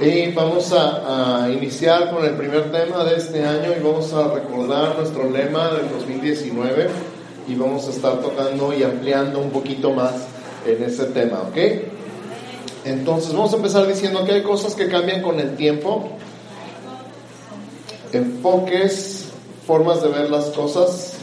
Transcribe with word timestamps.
Y 0.00 0.30
vamos 0.32 0.74
a, 0.74 1.48
iniciar 1.50 2.10
con 2.10 2.22
el 2.22 2.34
primer 2.34 2.70
tema 2.70 3.02
de 3.04 3.16
este 3.16 3.42
año 3.42 3.72
y 3.78 3.82
vamos 3.82 4.12
a 4.12 4.28
recordar 4.28 4.98
nuestro 4.98 5.30
lema 5.30 5.70
del 5.70 5.88
2019 5.88 6.88
y 7.48 7.54
vamos 7.54 7.86
a 7.86 7.90
estar 7.90 8.20
tocando 8.20 8.74
y 8.74 8.82
ampliando 8.82 9.38
un 9.38 9.50
poquito 9.50 9.92
más 9.92 10.12
en 10.66 10.82
ese 10.82 11.06
tema, 11.06 11.40
¿ok? 11.48 11.56
Entonces 12.84 13.32
vamos 13.32 13.54
a 13.54 13.56
empezar 13.56 13.86
diciendo 13.86 14.22
que 14.26 14.32
hay 14.32 14.42
cosas 14.42 14.74
que 14.74 14.88
cambian 14.88 15.22
con 15.22 15.40
el 15.40 15.56
tiempo, 15.56 16.10
enfoques, 18.12 19.30
formas 19.66 20.02
de 20.02 20.08
ver 20.08 20.28
las 20.28 20.46
cosas, 20.46 21.14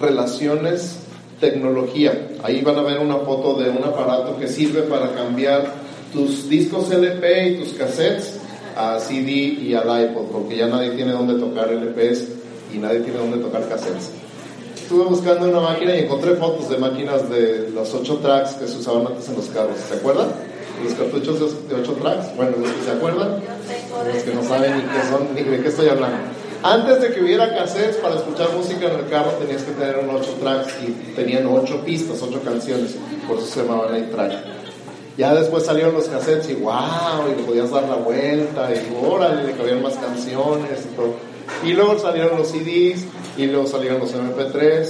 relaciones, 0.00 0.96
tecnología. 1.40 2.28
Ahí 2.42 2.62
van 2.62 2.78
a 2.78 2.82
ver 2.82 3.00
una 3.00 3.18
foto 3.18 3.54
de 3.60 3.68
un 3.68 3.84
aparato 3.84 4.38
que 4.38 4.48
sirve 4.48 4.82
para 4.82 5.12
cambiar 5.12 5.83
tus 6.14 6.48
discos 6.48 6.90
LP 6.90 7.48
y 7.48 7.56
tus 7.58 7.74
cassettes 7.74 8.38
a 8.76 8.98
CD 8.98 9.30
y 9.30 9.74
al 9.74 10.10
iPod, 10.10 10.30
porque 10.32 10.56
ya 10.56 10.68
nadie 10.68 10.90
tiene 10.90 11.12
dónde 11.12 11.34
tocar 11.34 11.70
LPs 11.70 12.28
y 12.72 12.78
nadie 12.78 13.00
tiene 13.00 13.18
dónde 13.18 13.38
tocar 13.38 13.68
cassettes. 13.68 14.10
Estuve 14.76 15.04
buscando 15.04 15.48
una 15.48 15.60
máquina 15.60 15.96
y 15.96 16.00
encontré 16.00 16.36
fotos 16.36 16.68
de 16.70 16.78
máquinas 16.78 17.28
de 17.28 17.70
los 17.74 17.92
8 17.92 18.18
tracks 18.22 18.52
que 18.52 18.66
se 18.66 18.78
usaban 18.78 19.06
antes 19.08 19.28
en 19.28 19.36
los 19.36 19.46
carros. 19.46 19.76
¿Se 19.88 19.94
acuerdan? 19.94 20.28
Los 20.82 20.94
cartuchos 20.94 21.68
de 21.68 21.74
8 21.74 21.92
tracks. 22.00 22.36
Bueno, 22.36 22.52
los 22.60 22.70
que 22.70 22.84
se 22.84 22.90
acuerdan, 22.90 23.40
los 24.12 24.22
que 24.22 24.34
no 24.34 24.42
saben 24.44 24.76
ni 24.76 24.82
qué 24.82 25.08
son, 25.10 25.34
ni 25.34 25.42
de 25.42 25.62
qué 25.62 25.68
estoy 25.68 25.88
hablando. 25.88 26.18
Antes 26.62 27.00
de 27.00 27.12
que 27.12 27.20
hubiera 27.22 27.54
cassettes 27.54 27.96
para 27.96 28.16
escuchar 28.16 28.48
música 28.56 28.86
en 28.86 29.00
el 29.00 29.08
carro 29.08 29.32
tenías 29.32 29.62
que 29.62 29.72
tener 29.72 29.98
un 29.98 30.10
8 30.14 30.36
tracks 30.40 30.74
y 30.86 31.14
tenían 31.14 31.46
8 31.46 31.82
pistas, 31.84 32.22
8 32.22 32.40
canciones, 32.44 32.96
por 33.26 33.38
eso 33.38 33.46
se 33.46 33.62
llamaban 33.62 33.94
8 33.94 34.04
track. 34.10 34.53
Ya 35.16 35.32
después 35.32 35.64
salieron 35.64 35.94
los 35.94 36.08
cassettes 36.08 36.50
y 36.50 36.54
wow, 36.54 37.28
y 37.28 37.40
le 37.40 37.42
podías 37.44 37.70
dar 37.70 37.84
la 37.84 37.96
vuelta 37.96 38.68
y 38.74 39.06
órale, 39.06 39.44
le 39.44 39.52
cabían 39.52 39.82
más 39.82 39.94
canciones 39.94 40.86
y 40.90 40.96
todo. 40.96 41.14
Y 41.62 41.72
luego 41.72 41.98
salieron 41.98 42.36
los 42.36 42.48
CDs 42.48 43.04
y 43.36 43.46
luego 43.46 43.66
salieron 43.66 44.00
los 44.00 44.12
MP3 44.12 44.88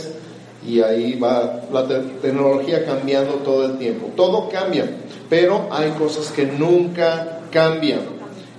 y 0.67 0.81
ahí 0.81 1.19
va 1.19 1.63
la 1.71 1.87
tecnología 2.23 2.87
cambiando 2.87 3.35
todo 3.35 3.67
el 3.67 3.79
tiempo. 3.79 4.11
Todo 4.17 4.49
cambia, 4.49 4.89
pero 5.29 5.69
hay 5.71 5.91
cosas 5.91 6.29
que 6.33 6.47
nunca 6.47 7.41
cambian. 7.51 8.01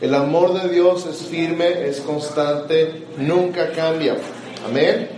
El 0.02 0.14
amor 0.14 0.62
de 0.62 0.70
Dios 0.70 1.08
es 1.08 1.24
firme, 1.24 1.88
es 1.88 2.02
constante, 2.02 3.06
nunca 3.18 3.72
cambia. 3.72 4.18
Amén. 4.68 5.10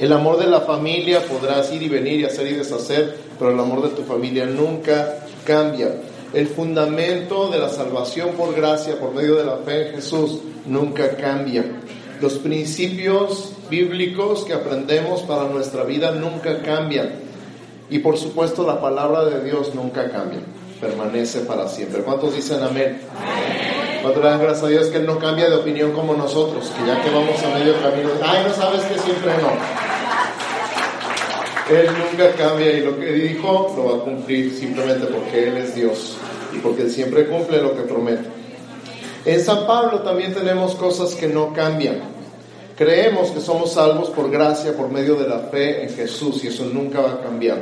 El 0.00 0.12
amor 0.12 0.38
de 0.38 0.46
la 0.46 0.60
familia 0.60 1.20
podrás 1.20 1.72
ir 1.72 1.82
y 1.82 1.88
venir 1.88 2.20
y 2.20 2.24
hacer 2.24 2.46
y 2.48 2.54
deshacer, 2.54 3.16
pero 3.38 3.52
el 3.52 3.60
amor 3.60 3.82
de 3.82 3.90
tu 3.90 4.02
familia 4.02 4.44
nunca 4.44 5.25
cambia. 5.46 5.94
El 6.34 6.48
fundamento 6.48 7.48
de 7.48 7.58
la 7.58 7.70
salvación 7.70 8.32
por 8.32 8.54
gracia, 8.54 8.98
por 8.98 9.14
medio 9.14 9.36
de 9.36 9.44
la 9.44 9.56
fe 9.58 9.88
en 9.88 9.94
Jesús, 9.94 10.40
nunca 10.66 11.16
cambia. 11.16 11.64
Los 12.20 12.34
principios 12.34 13.52
bíblicos 13.70 14.44
que 14.44 14.52
aprendemos 14.52 15.22
para 15.22 15.44
nuestra 15.44 15.84
vida 15.84 16.10
nunca 16.12 16.60
cambian. 16.62 17.10
Y 17.88 18.00
por 18.00 18.18
supuesto 18.18 18.66
la 18.66 18.80
palabra 18.80 19.24
de 19.24 19.44
Dios 19.44 19.74
nunca 19.74 20.10
cambia, 20.10 20.40
permanece 20.80 21.40
para 21.40 21.68
siempre. 21.68 22.02
¿Cuántos 22.02 22.34
dicen 22.34 22.62
amén? 22.62 23.00
¿Cuántos 24.02 24.22
le 24.22 24.28
dan 24.28 24.40
gracias 24.40 24.64
a 24.64 24.68
Dios 24.68 24.86
que 24.88 24.98
Él 24.98 25.06
no 25.06 25.18
cambia 25.18 25.48
de 25.48 25.56
opinión 25.56 25.92
como 25.92 26.14
nosotros? 26.14 26.70
Que 26.76 26.86
ya 26.86 27.00
que 27.02 27.10
vamos 27.10 27.42
a 27.42 27.58
medio 27.58 27.80
camino, 27.80 28.10
ay, 28.22 28.44
no 28.46 28.54
sabes 28.54 28.82
que 28.82 28.98
siempre 28.98 29.32
no. 29.40 29.85
Él 31.68 31.86
nunca 31.86 32.30
cambia 32.32 32.72
y 32.72 32.80
lo 32.80 32.96
que 32.96 33.12
dijo 33.12 33.74
lo 33.76 33.84
va 33.86 33.96
a 33.96 34.04
cumplir 34.04 34.52
simplemente 34.52 35.06
porque 35.06 35.48
Él 35.48 35.56
es 35.56 35.74
Dios 35.74 36.16
y 36.54 36.58
porque 36.58 36.82
Él 36.82 36.90
siempre 36.90 37.26
cumple 37.26 37.60
lo 37.60 37.74
que 37.74 37.82
promete. 37.82 38.28
En 39.24 39.40
San 39.42 39.66
Pablo 39.66 40.02
también 40.02 40.32
tenemos 40.32 40.76
cosas 40.76 41.16
que 41.16 41.26
no 41.26 41.52
cambian. 41.52 41.98
Creemos 42.76 43.32
que 43.32 43.40
somos 43.40 43.72
salvos 43.72 44.10
por 44.10 44.30
gracia, 44.30 44.76
por 44.76 44.90
medio 44.90 45.16
de 45.16 45.26
la 45.26 45.40
fe 45.40 45.82
en 45.82 45.88
Jesús 45.88 46.44
y 46.44 46.48
eso 46.48 46.66
nunca 46.66 47.00
va 47.00 47.14
a 47.14 47.20
cambiar. 47.20 47.60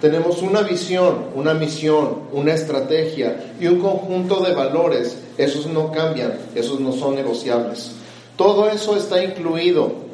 Tenemos 0.00 0.42
una 0.42 0.60
visión, 0.60 1.30
una 1.34 1.52
misión, 1.52 2.28
una 2.32 2.52
estrategia 2.52 3.54
y 3.58 3.66
un 3.66 3.80
conjunto 3.80 4.44
de 4.44 4.54
valores. 4.54 5.18
Esos 5.36 5.66
no 5.66 5.90
cambian, 5.90 6.34
esos 6.54 6.78
no 6.78 6.92
son 6.92 7.16
negociables. 7.16 7.90
Todo 8.36 8.68
eso 8.68 8.96
está 8.96 9.24
incluido 9.24 10.05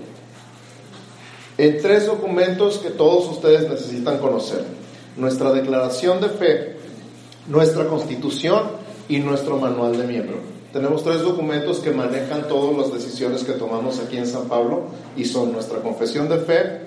en 1.59 1.81
tres 1.81 2.07
documentos 2.07 2.79
que 2.79 2.91
todos 2.91 3.29
ustedes 3.29 3.69
necesitan 3.69 4.19
conocer. 4.19 4.65
Nuestra 5.17 5.53
declaración 5.53 6.21
de 6.21 6.29
fe, 6.29 6.77
nuestra 7.47 7.87
constitución 7.87 8.63
y 9.09 9.19
nuestro 9.19 9.59
manual 9.59 9.97
de 9.97 10.07
miembro. 10.07 10.37
Tenemos 10.73 11.05
tres 11.05 11.21
documentos 11.21 11.81
que 11.81 11.91
manejan 11.91 12.49
todas 12.49 12.77
las 12.77 12.93
decisiones 12.95 13.45
que 13.45 13.53
tomamos 13.53 14.01
aquí 14.01 14.17
en 14.17 14.27
San 14.27 14.49
Pablo 14.49 14.85
y 15.17 15.27
son 15.27 15.53
nuestra 15.53 15.81
confesión 15.81 16.31
de 16.31 16.39
fe, 16.39 16.81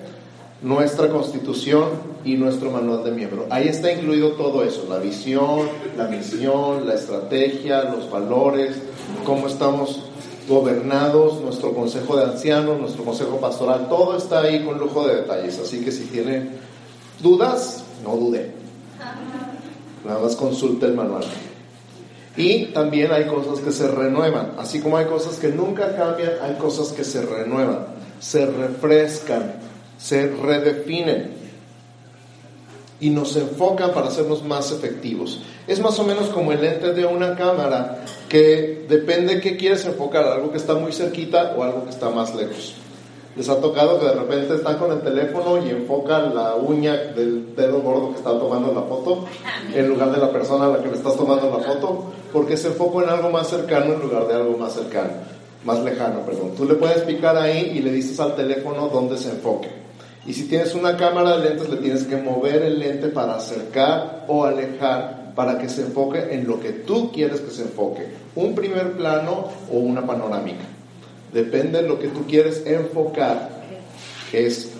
nuestra 0.60 1.08
constitución 1.08 1.84
y 2.24 2.34
nuestro 2.34 2.72
manual 2.72 3.04
de 3.04 3.12
miembro. 3.12 3.46
Ahí 3.48 3.68
está 3.68 3.92
incluido 3.92 4.32
todo 4.32 4.64
eso, 4.64 4.86
la 4.88 4.98
visión, 4.98 5.68
la 5.96 6.08
misión, 6.08 6.88
la 6.88 6.94
estrategia, 6.94 7.84
los 7.84 8.10
valores, 8.10 8.76
cómo 9.24 9.46
estamos 9.46 10.05
gobernados, 10.48 11.40
nuestro 11.40 11.72
consejo 11.74 12.16
de 12.16 12.24
ancianos, 12.24 12.78
nuestro 12.78 13.04
consejo 13.04 13.38
pastoral, 13.38 13.88
todo 13.88 14.16
está 14.16 14.40
ahí 14.40 14.64
con 14.64 14.78
lujo 14.78 15.06
de 15.06 15.16
detalles. 15.16 15.58
Así 15.58 15.84
que 15.84 15.92
si 15.92 16.04
tiene 16.04 16.50
dudas, 17.20 17.84
no 18.04 18.16
dude. 18.16 18.52
Nada 20.04 20.20
más 20.20 20.36
consulte 20.36 20.86
el 20.86 20.94
manual. 20.94 21.24
Y 22.36 22.66
también 22.66 23.10
hay 23.12 23.26
cosas 23.26 23.60
que 23.60 23.72
se 23.72 23.88
renuevan. 23.88 24.52
Así 24.58 24.80
como 24.80 24.96
hay 24.98 25.06
cosas 25.06 25.38
que 25.38 25.48
nunca 25.48 25.96
cambian, 25.96 26.32
hay 26.42 26.54
cosas 26.54 26.92
que 26.92 27.02
se 27.02 27.22
renuevan, 27.22 27.86
se 28.20 28.46
refrescan, 28.46 29.54
se 29.98 30.28
redefinen 30.28 31.35
y 33.00 33.10
nos 33.10 33.36
enfocan 33.36 33.92
para 33.92 34.08
hacernos 34.08 34.42
más 34.42 34.72
efectivos. 34.72 35.42
Es 35.66 35.80
más 35.80 35.98
o 35.98 36.04
menos 36.04 36.28
como 36.28 36.52
el 36.52 36.60
lente 36.60 36.92
de 36.92 37.04
una 37.04 37.36
cámara 37.36 38.04
que 38.28 38.86
depende 38.88 39.40
qué 39.40 39.56
quieres 39.56 39.84
enfocar, 39.84 40.24
algo 40.24 40.50
que 40.50 40.58
está 40.58 40.74
muy 40.74 40.92
cerquita 40.92 41.54
o 41.56 41.62
algo 41.62 41.84
que 41.84 41.90
está 41.90 42.10
más 42.10 42.34
lejos. 42.34 42.74
Les 43.36 43.50
ha 43.50 43.60
tocado 43.60 44.00
que 44.00 44.06
de 44.06 44.14
repente 44.14 44.54
están 44.54 44.78
con 44.78 44.90
el 44.92 45.02
teléfono 45.02 45.62
y 45.64 45.68
enfocan 45.68 46.34
la 46.34 46.54
uña 46.54 46.94
del 46.96 47.54
dedo 47.54 47.82
gordo 47.82 48.12
que 48.12 48.16
está 48.16 48.30
tomando 48.30 48.72
la 48.72 48.80
foto 48.82 49.26
en 49.74 49.88
lugar 49.88 50.10
de 50.10 50.18
la 50.18 50.32
persona 50.32 50.64
a 50.64 50.68
la 50.68 50.82
que 50.82 50.88
le 50.88 50.96
estás 50.96 51.16
tomando 51.16 51.50
la 51.50 51.62
foto, 51.62 52.12
porque 52.32 52.56
se 52.56 52.68
enfoca 52.68 53.04
en 53.04 53.10
algo 53.10 53.28
más 53.28 53.48
cercano 53.48 53.92
en 53.92 54.00
lugar 54.00 54.26
de 54.26 54.34
algo 54.34 54.56
más 54.56 54.72
cercano, 54.72 55.10
más 55.66 55.84
lejano, 55.84 56.20
perdón. 56.20 56.52
Tú 56.56 56.64
le 56.64 56.76
puedes 56.76 57.02
picar 57.02 57.36
ahí 57.36 57.72
y 57.74 57.80
le 57.80 57.92
dices 57.92 58.18
al 58.20 58.34
teléfono 58.34 58.88
dónde 58.88 59.18
se 59.18 59.28
enfoque. 59.28 59.85
Y 60.26 60.34
si 60.34 60.44
tienes 60.48 60.74
una 60.74 60.96
cámara 60.96 61.38
de 61.38 61.50
lentes, 61.50 61.68
le 61.68 61.76
tienes 61.76 62.04
que 62.04 62.16
mover 62.16 62.62
el 62.62 62.78
lente 62.78 63.08
para 63.08 63.36
acercar 63.36 64.24
o 64.28 64.44
alejar 64.44 65.32
para 65.36 65.58
que 65.58 65.68
se 65.68 65.82
enfoque 65.82 66.34
en 66.34 66.46
lo 66.48 66.58
que 66.60 66.72
tú 66.72 67.12
quieres 67.12 67.40
que 67.40 67.50
se 67.50 67.62
enfoque, 67.62 68.06
un 68.34 68.54
primer 68.54 68.92
plano 68.92 69.48
o 69.70 69.76
una 69.78 70.04
panorámica. 70.04 70.64
Depende 71.32 71.82
de 71.82 71.88
lo 71.88 71.98
que 71.98 72.08
tú 72.08 72.24
quieres 72.26 72.64
enfocar, 72.66 73.56
es 74.36 74.70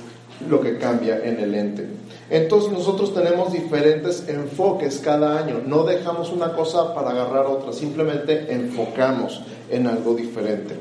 lo 0.49 0.61
que 0.61 0.79
cambia 0.79 1.21
en 1.25 1.41
el 1.41 1.53
lente. 1.53 1.87
Entonces 2.29 2.73
nosotros 2.73 3.15
tenemos 3.15 3.53
diferentes 3.53 4.29
enfoques 4.29 4.99
cada 4.99 5.39
año, 5.39 5.63
no 5.65 5.85
dejamos 5.85 6.33
una 6.33 6.53
cosa 6.55 6.95
para 6.95 7.11
agarrar 7.11 7.47
otra, 7.47 7.73
simplemente 7.73 8.53
enfocamos 8.53 9.43
en 9.71 9.87
algo 9.87 10.15
diferente, 10.15 10.75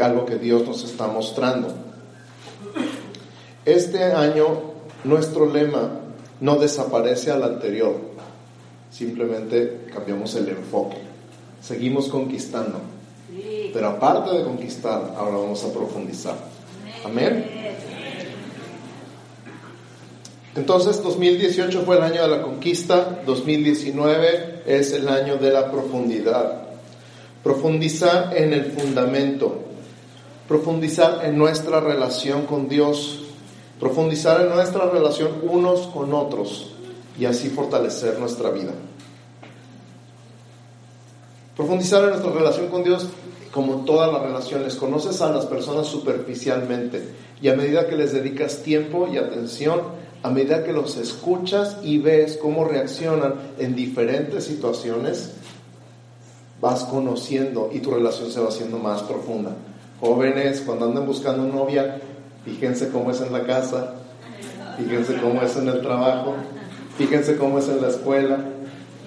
algo 0.00 0.24
que 0.24 0.36
Dios 0.36 0.66
nos 0.66 0.84
está 0.84 1.06
mostrando. 1.08 1.83
Este 3.64 4.02
año 4.02 4.74
nuestro 5.04 5.50
lema 5.50 6.00
no 6.40 6.56
desaparece 6.56 7.30
al 7.30 7.44
anterior, 7.44 7.96
simplemente 8.90 9.86
cambiamos 9.92 10.34
el 10.34 10.50
enfoque, 10.50 10.98
seguimos 11.62 12.08
conquistando. 12.08 12.78
Pero 13.72 13.88
aparte 13.88 14.36
de 14.36 14.44
conquistar, 14.44 15.14
ahora 15.16 15.38
vamos 15.38 15.64
a 15.64 15.72
profundizar. 15.72 16.36
Amén. 17.04 17.44
Entonces, 20.54 21.02
2018 21.02 21.82
fue 21.82 21.96
el 21.96 22.02
año 22.02 22.22
de 22.22 22.28
la 22.28 22.42
conquista, 22.42 23.22
2019 23.26 24.62
es 24.66 24.92
el 24.92 25.08
año 25.08 25.36
de 25.36 25.50
la 25.50 25.70
profundidad. 25.72 26.62
Profundizar 27.42 28.36
en 28.36 28.52
el 28.52 28.66
fundamento, 28.66 29.62
profundizar 30.46 31.22
en 31.24 31.36
nuestra 31.36 31.80
relación 31.80 32.46
con 32.46 32.68
Dios, 32.68 33.23
profundizar 33.80 34.40
en 34.40 34.50
nuestra 34.50 34.88
relación 34.88 35.32
unos 35.42 35.86
con 35.88 36.12
otros 36.14 36.74
y 37.18 37.24
así 37.24 37.48
fortalecer 37.48 38.18
nuestra 38.18 38.50
vida. 38.50 38.72
Profundizar 41.56 42.02
en 42.04 42.10
nuestra 42.10 42.32
relación 42.32 42.68
con 42.68 42.82
Dios 42.82 43.08
como 43.52 43.84
todas 43.84 44.12
las 44.12 44.22
relaciones. 44.22 44.74
Conoces 44.74 45.22
a 45.22 45.30
las 45.30 45.46
personas 45.46 45.86
superficialmente 45.86 47.02
y 47.40 47.48
a 47.48 47.54
medida 47.54 47.86
que 47.86 47.96
les 47.96 48.12
dedicas 48.12 48.62
tiempo 48.62 49.08
y 49.10 49.16
atención, 49.16 49.80
a 50.24 50.30
medida 50.30 50.64
que 50.64 50.72
los 50.72 50.96
escuchas 50.96 51.76
y 51.82 51.98
ves 51.98 52.36
cómo 52.36 52.64
reaccionan 52.64 53.34
en 53.58 53.76
diferentes 53.76 54.44
situaciones, 54.44 55.34
vas 56.60 56.82
conociendo 56.84 57.70
y 57.72 57.78
tu 57.78 57.92
relación 57.92 58.30
se 58.30 58.40
va 58.40 58.48
haciendo 58.48 58.78
más 58.78 59.02
profunda. 59.02 59.52
Jóvenes, 60.00 60.62
cuando 60.62 60.86
andan 60.86 61.06
buscando 61.06 61.44
novia, 61.44 62.00
fíjense 62.44 62.90
cómo 62.90 63.10
es 63.10 63.20
en 63.20 63.32
la 63.32 63.44
casa, 63.44 63.94
fíjense 64.76 65.16
cómo 65.20 65.42
es 65.42 65.56
en 65.56 65.68
el 65.68 65.80
trabajo, 65.80 66.34
fíjense 66.96 67.36
cómo 67.36 67.58
es 67.58 67.68
en 67.68 67.80
la 67.80 67.88
escuela, 67.88 68.38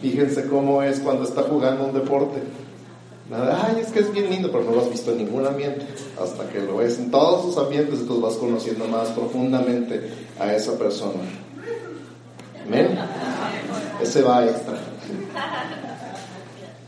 fíjense 0.01 0.47
cómo 0.47 0.81
es 0.83 0.99
cuando 0.99 1.23
está 1.23 1.43
jugando 1.43 1.85
un 1.85 1.93
deporte. 1.93 2.41
ay, 3.31 3.81
es 3.81 3.91
que 3.91 3.99
es 3.99 4.11
bien 4.11 4.29
lindo, 4.29 4.51
pero 4.51 4.63
no 4.63 4.71
lo 4.71 4.81
has 4.81 4.89
visto 4.89 5.11
en 5.11 5.19
ningún 5.19 5.45
ambiente. 5.45 5.85
Hasta 6.21 6.47
que 6.49 6.59
lo 6.61 6.77
ves 6.77 6.97
en 6.99 7.11
todos 7.11 7.45
sus 7.45 7.57
ambientes, 7.57 7.99
entonces 7.99 8.23
vas 8.23 8.35
conociendo 8.35 8.85
más 8.87 9.09
profundamente 9.09 10.09
a 10.39 10.53
esa 10.53 10.77
persona. 10.77 11.21
Amén. 12.65 12.97
Ese 14.01 14.21
va 14.21 14.45
extra. 14.45 14.77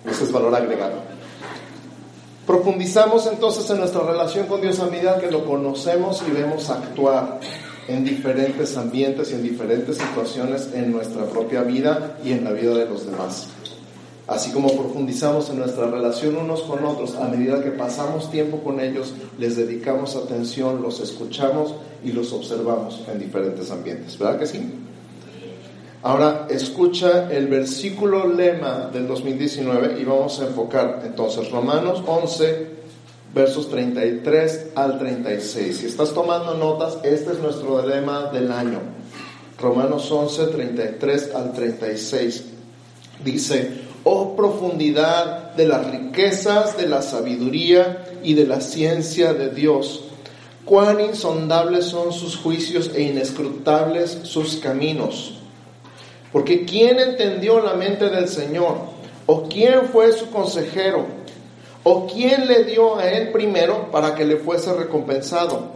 Ese 0.05 0.23
es 0.23 0.31
valor 0.31 0.55
agregado. 0.55 1.08
Profundizamos 2.49 3.27
entonces 3.27 3.69
en 3.69 3.77
nuestra 3.77 4.01
relación 4.01 4.47
con 4.47 4.59
Dios 4.59 4.79
a 4.79 4.87
medida 4.87 5.19
que 5.19 5.29
lo 5.29 5.45
conocemos 5.45 6.23
y 6.27 6.31
vemos 6.31 6.71
actuar 6.71 7.39
en 7.87 8.03
diferentes 8.03 8.75
ambientes 8.75 9.29
y 9.29 9.35
en 9.35 9.43
diferentes 9.43 9.97
situaciones 9.97 10.67
en 10.73 10.91
nuestra 10.91 11.25
propia 11.25 11.61
vida 11.61 12.17
y 12.25 12.31
en 12.31 12.43
la 12.43 12.51
vida 12.51 12.73
de 12.73 12.87
los 12.87 13.05
demás. 13.05 13.49
Así 14.25 14.49
como 14.49 14.75
profundizamos 14.75 15.51
en 15.51 15.59
nuestra 15.59 15.91
relación 15.91 16.37
unos 16.37 16.63
con 16.63 16.83
otros, 16.83 17.13
a 17.17 17.27
medida 17.27 17.61
que 17.61 17.69
pasamos 17.69 18.31
tiempo 18.31 18.63
con 18.63 18.79
ellos, 18.79 19.13
les 19.37 19.55
dedicamos 19.55 20.15
atención, 20.15 20.81
los 20.81 21.01
escuchamos 21.01 21.75
y 22.03 22.13
los 22.13 22.33
observamos 22.33 22.99
en 23.13 23.19
diferentes 23.19 23.69
ambientes. 23.69 24.17
¿Verdad 24.17 24.39
que 24.39 24.47
sí? 24.47 24.88
Ahora 26.01 26.47
escucha 26.49 27.29
el 27.29 27.47
versículo 27.47 28.25
lema 28.25 28.89
del 28.91 29.05
2019 29.05 29.99
y 29.99 30.05
vamos 30.05 30.39
a 30.39 30.45
enfocar 30.45 31.01
entonces 31.05 31.51
Romanos 31.51 32.01
11, 32.07 32.67
versos 33.35 33.69
33 33.69 34.67
al 34.75 34.97
36. 34.97 35.77
Si 35.77 35.85
estás 35.87 36.13
tomando 36.13 36.53
notas, 36.53 36.99
este 37.03 37.33
es 37.33 37.39
nuestro 37.39 37.85
lema 37.85 38.31
del 38.31 38.49
año. 38.49 38.79
Romanos 39.59 40.09
11, 40.09 40.47
33 40.47 41.35
al 41.35 41.51
36. 41.51 42.45
Dice, 43.25 43.81
oh 44.05 44.37
profundidad 44.37 45.53
de 45.55 45.67
las 45.67 45.91
riquezas, 45.91 46.77
de 46.77 46.87
la 46.87 47.01
sabiduría 47.01 48.05
y 48.23 48.35
de 48.35 48.47
la 48.47 48.61
ciencia 48.61 49.33
de 49.33 49.49
Dios. 49.49 50.05
Cuán 50.63 51.01
insondables 51.01 51.87
son 51.87 52.13
sus 52.13 52.37
juicios 52.37 52.89
e 52.95 53.01
inescrutables 53.01 54.19
sus 54.23 54.55
caminos. 54.55 55.38
Porque 56.31 56.65
¿quién 56.65 56.99
entendió 56.99 57.59
la 57.59 57.73
mente 57.73 58.09
del 58.09 58.27
Señor? 58.27 58.77
¿O 59.25 59.43
quién 59.43 59.85
fue 59.91 60.11
su 60.11 60.29
consejero? 60.29 61.05
¿O 61.83 62.07
quién 62.07 62.47
le 62.47 62.65
dio 62.65 62.97
a 62.97 63.09
él 63.09 63.31
primero 63.31 63.89
para 63.91 64.13
que 64.13 64.25
le 64.25 64.37
fuese 64.37 64.73
recompensado? 64.73 65.71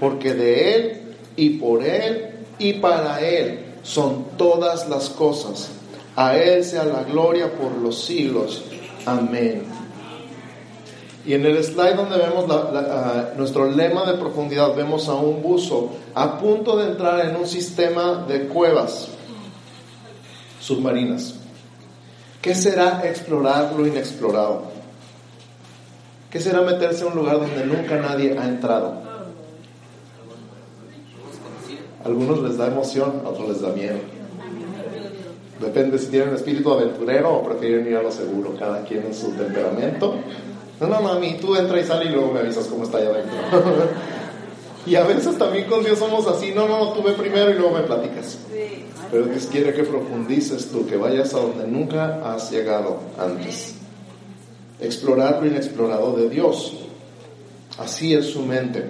Porque 0.00 0.32
de 0.32 0.74
él 0.74 1.02
y 1.36 1.50
por 1.50 1.84
él 1.84 2.30
y 2.58 2.74
para 2.74 3.20
él 3.20 3.66
son 3.82 4.24
todas 4.36 4.88
las 4.88 5.10
cosas. 5.10 5.68
A 6.16 6.36
él 6.36 6.64
sea 6.64 6.84
la 6.84 7.02
gloria 7.02 7.52
por 7.52 7.72
los 7.72 8.04
siglos. 8.04 8.64
Amén. 9.04 9.64
Y 11.26 11.34
en 11.34 11.44
el 11.44 11.62
slide 11.62 11.94
donde 11.94 12.16
vemos 12.16 12.46
nuestro 13.36 13.70
lema 13.70 14.10
de 14.10 14.16
profundidad, 14.16 14.74
vemos 14.74 15.08
a 15.08 15.14
un 15.14 15.42
buzo 15.42 15.90
a 16.14 16.38
punto 16.38 16.76
de 16.78 16.86
entrar 16.86 17.28
en 17.28 17.36
un 17.36 17.46
sistema 17.46 18.24
de 18.26 18.46
cuevas 18.48 19.10
submarinas. 20.60 21.34
¿Qué 22.42 22.54
será 22.54 23.02
explorar 23.04 23.74
lo 23.76 23.86
inexplorado? 23.86 24.64
¿Qué 26.30 26.40
será 26.40 26.60
meterse 26.62 27.04
a 27.04 27.08
un 27.08 27.14
lugar 27.14 27.38
donde 27.38 27.64
nunca 27.64 27.96
nadie 27.96 28.38
ha 28.38 28.44
entrado? 28.46 29.08
algunos 32.08 32.42
les 32.42 32.56
da 32.56 32.66
emoción, 32.66 33.22
a 33.24 33.28
otros 33.28 33.48
les 33.48 33.60
da 33.60 33.70
miedo. 33.70 33.98
Depende 35.60 35.98
si 35.98 36.06
tienen 36.06 36.34
espíritu 36.34 36.72
aventurero 36.72 37.34
o 37.34 37.42
prefieren 37.42 37.86
ir 37.86 37.96
a 37.96 38.02
lo 38.02 38.12
seguro, 38.12 38.54
cada 38.58 38.82
quien 38.84 39.06
en 39.06 39.14
su 39.14 39.32
temperamento. 39.32 40.14
No, 40.80 40.86
no, 40.86 41.08
a 41.08 41.18
mí 41.18 41.36
tú 41.40 41.56
entra 41.56 41.80
y 41.80 41.84
sale 41.84 42.06
y 42.06 42.08
luego 42.10 42.32
me 42.32 42.40
avisas 42.40 42.66
cómo 42.66 42.84
está 42.84 42.98
allá 42.98 43.10
adentro. 43.10 43.36
y 44.88 44.96
a 44.96 45.04
veces 45.04 45.36
también 45.36 45.68
con 45.68 45.84
Dios 45.84 45.98
somos 45.98 46.26
así, 46.26 46.52
no, 46.54 46.66
no, 46.66 46.92
tú 46.92 47.02
ve 47.02 47.12
primero 47.12 47.50
y 47.50 47.54
luego 47.54 47.76
me 47.76 47.82
platicas. 47.82 48.38
Pero 49.10 49.26
Dios 49.26 49.48
quiere 49.50 49.74
que 49.74 49.84
profundices 49.84 50.70
tú, 50.70 50.86
que 50.86 50.96
vayas 50.96 51.34
a 51.34 51.40
donde 51.40 51.66
nunca 51.66 52.22
has 52.24 52.50
llegado 52.50 52.98
antes. 53.18 53.74
Explorar 54.80 55.40
lo 55.42 55.46
inexplorado 55.46 56.12
de 56.14 56.30
Dios. 56.30 56.74
Así 57.78 58.14
es 58.14 58.30
su 58.30 58.42
mente. 58.42 58.88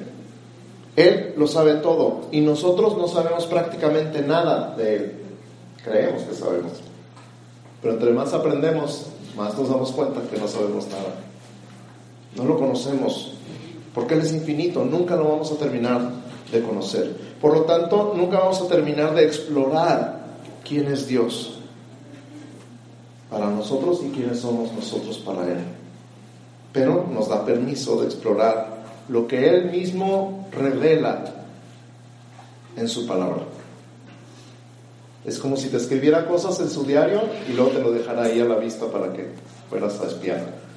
Él 0.95 1.35
lo 1.37 1.47
sabe 1.47 1.75
todo 1.75 2.29
y 2.31 2.41
nosotros 2.41 2.97
no 2.97 3.09
sabemos 3.09 3.47
prácticamente 3.47 4.23
nada 4.23 4.75
de 4.77 4.97
Él. 4.97 5.13
Creemos 5.85 6.23
que 6.23 6.35
sabemos. 6.35 6.73
Pero 7.83 7.95
entre 7.95 8.13
más 8.13 8.33
aprendemos, 8.33 9.07
más 9.37 9.57
nos 9.57 9.69
damos 9.69 9.93
cuenta 9.93 10.21
que 10.31 10.39
no 10.39 10.47
sabemos 10.47 10.87
nada. 10.89 11.15
No 12.37 12.45
lo 12.45 12.59
conocemos 12.59 13.38
porque 13.99 14.15
Él 14.15 14.21
es 14.21 14.33
infinito. 14.33 14.85
Nunca 14.85 15.17
lo 15.17 15.25
vamos 15.25 15.51
a 15.51 15.57
terminar 15.57 16.01
de 16.53 16.63
conocer. 16.63 17.17
Por 17.41 17.53
lo 17.53 17.63
tanto, 17.63 18.15
nunca 18.17 18.39
vamos 18.39 18.63
a 18.63 18.69
terminar 18.69 19.13
de 19.13 19.25
explorar 19.25 20.21
quién 20.65 20.87
es 20.87 21.09
Dios 21.09 21.59
para 23.29 23.51
nosotros 23.51 24.01
y 24.07 24.11
quiénes 24.11 24.39
somos 24.39 24.73
nosotros 24.73 25.19
para 25.19 25.49
Él. 25.49 25.59
Pero 26.73 27.09
nos 27.13 27.29
da 27.29 27.45
permiso 27.45 28.01
de 28.01 28.07
explorar 28.07 28.85
lo 29.09 29.27
que 29.27 29.49
Él 29.49 29.73
mismo 29.73 30.47
revela 30.53 31.25
en 32.77 32.87
su 32.87 33.05
palabra. 33.05 33.43
Es 35.25 35.41
como 35.41 35.57
si 35.57 35.71
te 35.71 35.77
escribiera 35.77 36.29
cosas 36.29 36.61
en 36.61 36.71
su 36.71 36.85
diario 36.85 37.23
y 37.49 37.53
luego 37.55 37.73
te 37.73 37.81
lo 37.81 37.91
dejara 37.91 38.27
ahí 38.27 38.39
a 38.39 38.45
la 38.45 38.59
vista 38.59 38.87
para 38.87 39.13
que 39.13 39.27
fueras 39.69 40.01
a 40.01 40.07
espiar. 40.07 40.68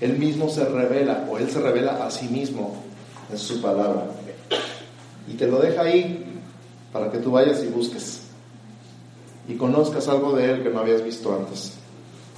Él 0.00 0.18
mismo 0.18 0.48
se 0.48 0.64
revela 0.64 1.26
o 1.30 1.38
Él 1.38 1.50
se 1.50 1.60
revela 1.60 2.04
a 2.04 2.10
sí 2.10 2.28
mismo 2.28 2.82
en 3.30 3.38
su 3.38 3.60
palabra. 3.60 4.06
Y 5.28 5.34
te 5.34 5.46
lo 5.46 5.58
deja 5.58 5.82
ahí 5.82 6.40
para 6.92 7.10
que 7.10 7.18
tú 7.18 7.32
vayas 7.32 7.62
y 7.64 7.68
busques 7.68 8.22
y 9.48 9.54
conozcas 9.54 10.08
algo 10.08 10.32
de 10.32 10.50
Él 10.50 10.62
que 10.62 10.70
no 10.70 10.80
habías 10.80 11.02
visto 11.02 11.34
antes. 11.34 11.74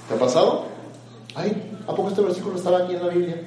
¿Te 0.07 0.15
ha 0.15 0.17
pasado? 0.17 0.65
Ay, 1.35 1.79
¿a 1.87 1.95
poco 1.95 2.09
este 2.09 2.21
versículo 2.21 2.55
estaba 2.55 2.79
aquí 2.79 2.95
en 2.95 3.05
la 3.05 3.13
Biblia? 3.13 3.41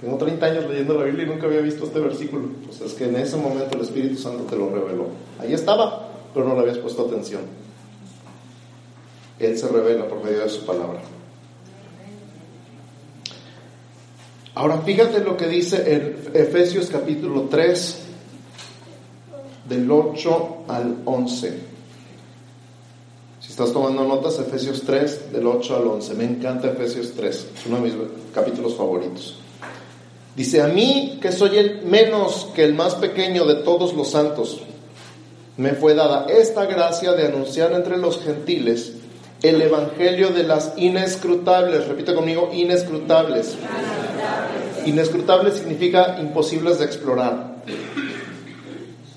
Tengo 0.00 0.18
30 0.18 0.46
años 0.46 0.68
leyendo 0.68 0.94
la 0.94 1.04
Biblia 1.04 1.24
y 1.24 1.28
nunca 1.28 1.46
había 1.46 1.60
visto 1.60 1.84
este 1.84 2.00
versículo. 2.00 2.48
Pues 2.66 2.80
es 2.82 2.92
que 2.92 3.04
en 3.04 3.16
ese 3.16 3.36
momento 3.36 3.76
el 3.76 3.82
Espíritu 3.82 4.16
Santo 4.16 4.44
te 4.44 4.56
lo 4.56 4.68
reveló. 4.70 5.08
Ahí 5.38 5.54
estaba, 5.54 6.08
pero 6.34 6.46
no 6.46 6.54
le 6.54 6.60
habías 6.60 6.78
puesto 6.78 7.06
atención. 7.06 7.42
Él 9.38 9.58
se 9.58 9.68
revela 9.68 10.06
por 10.06 10.22
medio 10.22 10.40
de 10.40 10.48
su 10.48 10.64
palabra. 10.64 11.00
Ahora 14.56 14.78
fíjate 14.78 15.20
lo 15.20 15.36
que 15.36 15.48
dice 15.48 15.82
en 15.86 16.30
Efesios 16.32 16.88
capítulo 16.88 17.42
3, 17.42 17.98
del 19.68 19.90
8 19.90 20.56
al 20.66 20.96
11. 21.04 21.58
Si 23.38 23.50
estás 23.50 23.70
tomando 23.70 24.04
notas, 24.04 24.38
Efesios 24.38 24.80
3, 24.80 25.30
del 25.34 25.46
8 25.46 25.76
al 25.76 25.86
11. 25.88 26.14
Me 26.14 26.24
encanta 26.24 26.68
Efesios 26.68 27.12
3, 27.14 27.34
es 27.54 27.66
uno 27.66 27.76
de 27.76 27.82
mis 27.82 27.92
capítulos 28.34 28.74
favoritos. 28.74 29.36
Dice, 30.34 30.62
a 30.62 30.68
mí 30.68 31.18
que 31.20 31.32
soy 31.32 31.58
el 31.58 31.82
menos 31.82 32.48
que 32.54 32.64
el 32.64 32.72
más 32.72 32.94
pequeño 32.94 33.44
de 33.44 33.56
todos 33.56 33.92
los 33.92 34.10
santos, 34.10 34.62
me 35.58 35.72
fue 35.72 35.92
dada 35.92 36.28
esta 36.30 36.64
gracia 36.64 37.12
de 37.12 37.26
anunciar 37.26 37.74
entre 37.74 37.98
los 37.98 38.22
gentiles 38.22 38.94
el 39.42 39.60
Evangelio 39.60 40.30
de 40.30 40.44
las 40.44 40.72
inescrutables, 40.76 41.86
repite 41.86 42.14
conmigo, 42.14 42.50
inescrutables. 42.52 43.56
Inescrutables 44.86 45.54
significa 45.54 46.16
imposibles 46.20 46.78
de 46.78 46.84
explorar. 46.84 47.56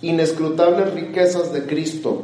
Inescrutables 0.01 0.93
riquezas 0.93 1.53
de 1.53 1.65
Cristo. 1.65 2.23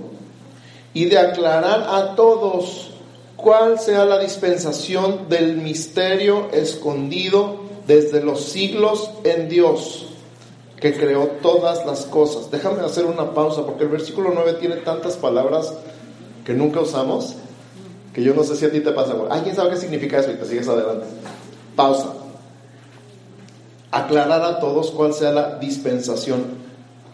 Y 0.94 1.06
de 1.06 1.20
aclarar 1.20 1.88
a 1.90 2.16
todos 2.16 2.92
cuál 3.36 3.80
sea 3.80 4.06
la 4.06 4.18
dispensación 4.20 5.30
del 5.30 5.58
misterio 5.58 6.50
escondido 6.52 7.66
desde 7.86 8.24
los 8.24 8.46
siglos 8.46 9.12
en 9.24 9.50
Dios, 9.50 10.08
que 10.80 10.94
creó 10.94 11.28
todas 11.42 11.86
las 11.86 12.06
cosas. 12.06 12.50
Déjame 12.50 12.82
hacer 12.82 13.06
una 13.06 13.34
pausa 13.34 13.66
porque 13.66 13.84
el 13.84 13.90
versículo 13.90 14.32
9 14.34 14.54
tiene 14.54 14.78
tantas 14.78 15.18
palabras 15.18 15.74
que 16.46 16.54
nunca 16.54 16.80
usamos 16.80 17.36
que 18.14 18.24
yo 18.24 18.34
no 18.34 18.44
sé 18.44 18.56
si 18.56 18.66
a 18.66 18.72
ti 18.72 18.80
te 18.80 18.92
pasa. 18.92 19.14
¿Alguien 19.30 19.54
sabe 19.54 19.72
qué 19.72 19.78
significa 19.78 20.20
eso? 20.20 20.32
Y 20.32 20.36
te 20.36 20.46
sigues 20.46 20.70
adelante. 20.70 21.06
Pausa. 21.76 22.25
Aclarar 23.96 24.44
a 24.44 24.60
todos 24.60 24.92
cuál 24.92 25.14
sea 25.14 25.32
la 25.32 25.58
dispensación. 25.58 26.44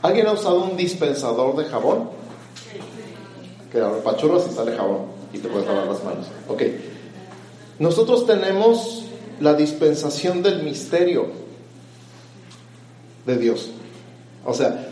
¿Alguien 0.01 0.25
ha 0.25 0.31
usado 0.31 0.63
un 0.63 0.75
dispensador 0.75 1.55
de 1.55 1.65
jabón? 1.65 2.09
Que 3.71 3.79
abre 3.79 4.01
pachurras 4.01 4.47
y 4.49 4.55
sale 4.55 4.75
jabón. 4.75 5.11
y 5.31 5.37
te 5.37 5.47
puedes 5.47 5.67
lavar 5.67 5.85
las 5.85 6.03
manos. 6.03 6.25
Ok. 6.49 6.63
Nosotros 7.77 8.25
tenemos 8.25 9.05
la 9.39 9.53
dispensación 9.53 10.41
del 10.41 10.63
misterio 10.63 11.27
de 13.27 13.37
Dios. 13.37 13.69
O 14.43 14.55
sea, 14.55 14.89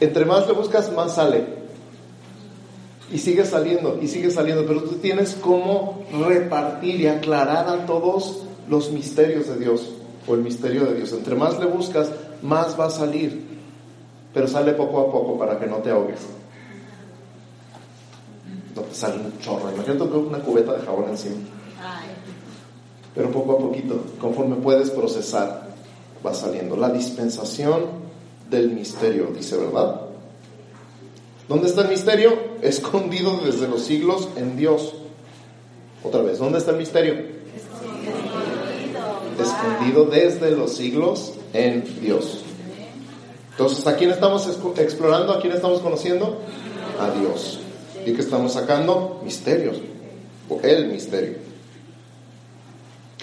entre 0.00 0.26
más 0.26 0.46
le 0.46 0.52
buscas, 0.52 0.92
más 0.92 1.14
sale. 1.14 1.46
Y 3.10 3.18
sigue 3.18 3.46
saliendo, 3.46 3.98
y 4.02 4.08
sigue 4.08 4.30
saliendo, 4.30 4.66
pero 4.66 4.82
tú 4.82 4.96
tienes 4.96 5.34
cómo 5.34 6.04
repartir 6.26 7.00
y 7.00 7.06
aclarar 7.06 7.68
a 7.70 7.86
todos 7.86 8.42
los 8.68 8.90
misterios 8.90 9.48
de 9.48 9.56
Dios, 9.56 9.93
o 10.26 10.34
el 10.34 10.40
misterio 10.40 10.86
de 10.86 10.94
Dios. 10.94 11.12
Entre 11.12 11.34
más 11.34 11.58
le 11.58 11.66
buscas, 11.66 12.10
más 12.42 12.78
va 12.78 12.86
a 12.86 12.90
salir, 12.90 13.44
pero 14.32 14.48
sale 14.48 14.72
poco 14.72 15.00
a 15.00 15.10
poco 15.10 15.38
para 15.38 15.58
que 15.58 15.66
no 15.66 15.76
te 15.76 15.90
ahogues. 15.90 16.20
No 18.74 18.82
te 18.82 18.94
sale 18.94 19.16
un 19.16 19.38
chorro, 19.38 19.70
imagínate 19.72 20.02
una 20.02 20.38
cubeta 20.38 20.72
de 20.72 20.82
jabón 20.82 21.10
encima. 21.10 21.36
Pero 23.14 23.30
poco 23.30 23.52
a 23.52 23.58
poquito, 23.58 24.02
conforme 24.20 24.56
puedes 24.56 24.90
procesar, 24.90 25.68
va 26.24 26.34
saliendo. 26.34 26.76
La 26.76 26.90
dispensación 26.90 27.84
del 28.50 28.70
misterio, 28.72 29.28
dice, 29.34 29.56
¿verdad? 29.56 30.00
¿Dónde 31.48 31.68
está 31.68 31.82
el 31.82 31.88
misterio? 31.88 32.36
Escondido 32.62 33.38
desde 33.44 33.68
los 33.68 33.82
siglos 33.82 34.28
en 34.36 34.56
Dios. 34.56 34.94
Otra 36.02 36.22
vez, 36.22 36.38
¿dónde 36.38 36.58
está 36.58 36.72
el 36.72 36.78
misterio? 36.78 37.33
Escondido 39.38 40.06
desde 40.06 40.50
los 40.50 40.76
siglos 40.76 41.34
en 41.52 42.00
Dios. 42.00 42.40
Entonces, 43.50 43.86
¿a 43.86 43.96
quién 43.96 44.10
estamos 44.10 44.48
explorando? 44.76 45.32
¿A 45.32 45.40
quién 45.40 45.52
estamos 45.52 45.80
conociendo? 45.80 46.38
A 47.00 47.10
Dios. 47.18 47.60
¿Y 48.04 48.12
que 48.12 48.20
estamos 48.20 48.52
sacando? 48.52 49.20
Misterios. 49.24 49.78
El 50.62 50.88
misterio 50.88 51.44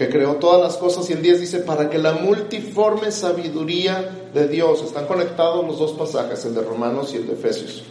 que 0.01 0.09
creó 0.09 0.37
todas 0.37 0.59
las 0.59 0.77
cosas 0.77 1.07
y 1.11 1.13
el 1.13 1.21
10 1.21 1.41
dice, 1.41 1.59
para 1.59 1.87
que 1.87 1.99
la 1.99 2.13
multiforme 2.13 3.11
sabiduría 3.11 4.29
de 4.33 4.47
Dios, 4.47 4.81
están 4.81 5.05
conectados 5.05 5.63
los 5.63 5.77
dos 5.77 5.91
pasajes, 5.91 6.43
el 6.45 6.55
de 6.55 6.63
Romanos 6.63 7.11
y 7.13 7.17
el 7.17 7.27
de 7.27 7.33
Efesios. 7.33 7.83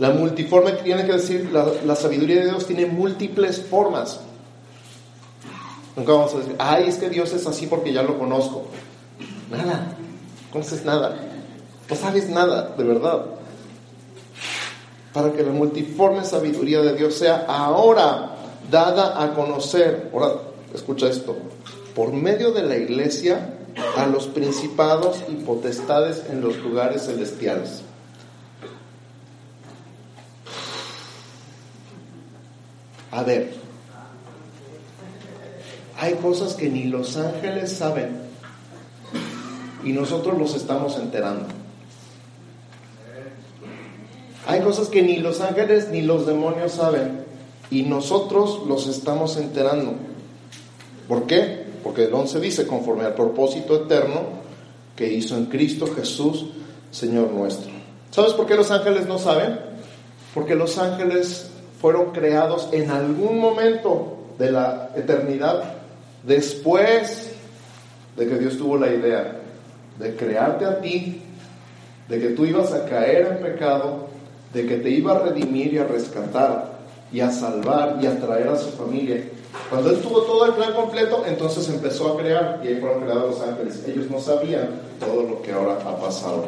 La 0.00 0.10
multiforme 0.10 0.72
tiene 0.72 1.06
que 1.06 1.12
decir, 1.12 1.50
la, 1.52 1.94
sabiduría 1.94 2.40
de 2.40 2.46
Dios 2.46 2.66
tiene 2.66 2.86
múltiples 2.86 3.60
formas. 3.60 4.22
Nunca 5.96 6.12
vamos 6.12 6.34
a 6.34 6.38
decir, 6.38 6.56
ay, 6.58 6.88
es 6.88 6.96
que 6.96 7.08
Dios 7.08 7.32
es 7.32 7.46
así 7.46 7.66
porque 7.66 7.92
ya 7.92 8.02
lo 8.02 8.18
conozco. 8.18 8.66
Nada, 9.50 9.96
no 10.44 10.52
conoces 10.52 10.84
nada, 10.84 11.16
no 11.88 11.96
sabes 11.96 12.28
nada, 12.28 12.74
de 12.76 12.84
verdad. 12.84 13.26
Para 15.12 15.32
que 15.32 15.42
la 15.42 15.52
multiforme 15.52 16.24
sabiduría 16.24 16.80
de 16.80 16.94
Dios 16.94 17.14
sea 17.14 17.44
ahora 17.46 18.34
dada 18.70 19.22
a 19.22 19.34
conocer. 19.34 20.10
Ahora, 20.12 20.32
escucha 20.74 21.08
esto, 21.08 21.36
por 21.94 22.12
medio 22.12 22.50
de 22.50 22.64
la 22.64 22.76
iglesia 22.76 23.54
a 23.96 24.06
los 24.06 24.26
principados 24.26 25.22
y 25.28 25.34
potestades 25.34 26.24
en 26.28 26.40
los 26.40 26.56
lugares 26.56 27.06
celestiales. 27.06 27.82
A 33.12 33.22
ver, 33.22 33.63
hay 35.98 36.14
cosas 36.14 36.54
que 36.54 36.68
ni 36.68 36.84
los 36.84 37.16
ángeles 37.16 37.72
saben 37.72 38.18
y 39.84 39.92
nosotros 39.92 40.38
los 40.38 40.54
estamos 40.54 40.98
enterando. 40.98 41.46
Hay 44.46 44.60
cosas 44.60 44.88
que 44.88 45.02
ni 45.02 45.16
los 45.16 45.40
ángeles 45.40 45.88
ni 45.88 46.02
los 46.02 46.26
demonios 46.26 46.72
saben 46.72 47.24
y 47.70 47.82
nosotros 47.82 48.62
los 48.66 48.86
estamos 48.86 49.36
enterando. 49.36 49.94
¿Por 51.08 51.26
qué? 51.26 51.64
Porque 51.82 52.04
el 52.04 52.14
11 52.14 52.40
dice, 52.40 52.66
conforme 52.66 53.04
al 53.04 53.14
propósito 53.14 53.84
eterno 53.84 54.22
que 54.96 55.12
hizo 55.12 55.36
en 55.36 55.46
Cristo 55.46 55.86
Jesús, 55.94 56.46
Señor 56.90 57.30
nuestro. 57.30 57.72
¿Sabes 58.10 58.32
por 58.34 58.46
qué 58.46 58.54
los 58.54 58.70
ángeles 58.70 59.06
no 59.06 59.18
saben? 59.18 59.58
Porque 60.34 60.54
los 60.54 60.78
ángeles 60.78 61.50
fueron 61.80 62.12
creados 62.12 62.68
en 62.72 62.90
algún 62.90 63.38
momento 63.38 64.18
de 64.38 64.52
la 64.52 64.90
eternidad, 64.94 65.74
después 66.26 67.32
de 68.16 68.26
que 68.26 68.38
Dios 68.38 68.56
tuvo 68.58 68.76
la 68.76 68.92
idea 68.92 69.40
de 69.98 70.16
crearte 70.16 70.64
a 70.64 70.80
ti, 70.80 71.22
de 72.08 72.20
que 72.20 72.28
tú 72.30 72.44
ibas 72.44 72.72
a 72.72 72.84
caer 72.86 73.26
en 73.26 73.52
pecado, 73.52 74.08
de 74.52 74.66
que 74.66 74.76
te 74.76 74.90
iba 74.90 75.12
a 75.12 75.18
redimir 75.20 75.74
y 75.74 75.78
a 75.78 75.84
rescatar 75.84 76.74
y 77.12 77.20
a 77.20 77.30
salvar 77.30 77.98
y 78.00 78.06
a 78.06 78.18
traer 78.18 78.48
a 78.48 78.56
su 78.56 78.70
familia 78.70 79.22
cuando 79.70 79.90
él 79.90 80.00
tuvo 80.00 80.22
todo 80.22 80.46
el 80.46 80.52
plan 80.52 80.72
completo, 80.74 81.24
entonces 81.26 81.68
empezó 81.68 82.12
a 82.12 82.16
crear 82.16 82.60
y 82.62 82.68
ahí 82.68 82.80
fueron 82.80 83.02
creados 83.02 83.38
los 83.38 83.48
ángeles. 83.48 83.82
Ellos 83.86 84.10
no 84.10 84.20
sabían 84.20 84.68
todo 85.00 85.22
lo 85.22 85.42
que 85.42 85.52
ahora 85.52 85.74
ha 85.74 85.96
pasado. 85.96 86.46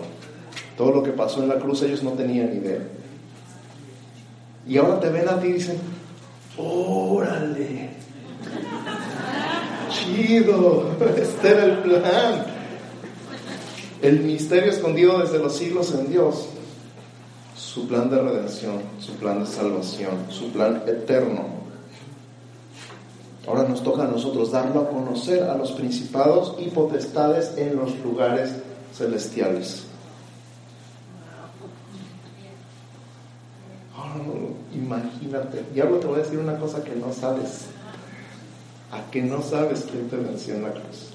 Todo 0.76 0.92
lo 0.92 1.02
que 1.02 1.12
pasó 1.12 1.42
en 1.42 1.48
la 1.48 1.56
cruz 1.56 1.82
ellos 1.82 2.02
no 2.02 2.12
tenían 2.12 2.54
idea. 2.54 2.80
Y 4.66 4.76
ahora 4.76 5.00
te 5.00 5.08
ven 5.08 5.28
a 5.28 5.40
ti 5.40 5.48
y 5.48 5.52
dicen, 5.54 5.78
órale, 6.58 7.90
este 11.16 11.48
era 11.48 11.64
el 11.64 11.78
plan. 11.78 12.46
El 14.02 14.20
misterio 14.20 14.70
escondido 14.70 15.18
desde 15.18 15.38
los 15.38 15.54
siglos 15.56 15.92
en 15.94 16.10
Dios. 16.10 16.48
Su 17.56 17.86
plan 17.88 18.08
de 18.10 18.20
redención, 18.20 18.82
su 19.00 19.12
plan 19.14 19.40
de 19.40 19.46
salvación, 19.46 20.26
su 20.30 20.50
plan 20.50 20.82
eterno 20.86 21.56
Ahora 23.46 23.62
nos 23.62 23.82
toca 23.82 24.02
a 24.02 24.08
nosotros 24.08 24.50
darlo 24.50 24.80
a 24.80 24.88
conocer 24.88 25.44
a 25.44 25.56
los 25.56 25.70
principados 25.72 26.56
y 26.58 26.68
potestades 26.68 27.56
en 27.56 27.76
los 27.76 27.96
lugares 28.00 28.50
celestiales. 28.92 29.84
imagínate, 34.74 35.64
y 35.74 35.80
ahora 35.80 36.00
te 36.00 36.06
voy 36.06 36.16
a 36.16 36.22
decir 36.22 36.38
una 36.38 36.58
cosa 36.58 36.82
que 36.82 36.94
no 36.94 37.12
sabes. 37.12 37.66
¿A 38.90 39.10
que 39.10 39.22
no 39.22 39.42
sabes 39.42 39.86
quién 39.90 40.08
te 40.08 40.16
venció 40.16 40.54
en 40.54 40.62
la 40.62 40.70
cruz? 40.70 41.10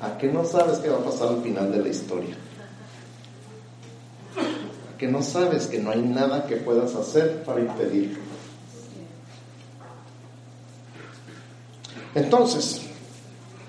¿A 0.00 0.18
que 0.18 0.28
no 0.28 0.44
sabes 0.44 0.78
qué 0.78 0.88
va 0.88 0.98
a 0.98 1.04
pasar 1.04 1.28
al 1.28 1.42
final 1.42 1.72
de 1.72 1.78
la 1.78 1.88
historia? 1.88 2.36
¿A 4.36 4.98
que 4.98 5.08
no 5.08 5.22
sabes 5.22 5.66
que 5.66 5.78
no 5.78 5.90
hay 5.90 6.02
nada 6.02 6.46
que 6.46 6.56
puedas 6.56 6.94
hacer 6.94 7.42
para 7.44 7.60
impedirlo? 7.60 8.20
Entonces, 12.14 12.82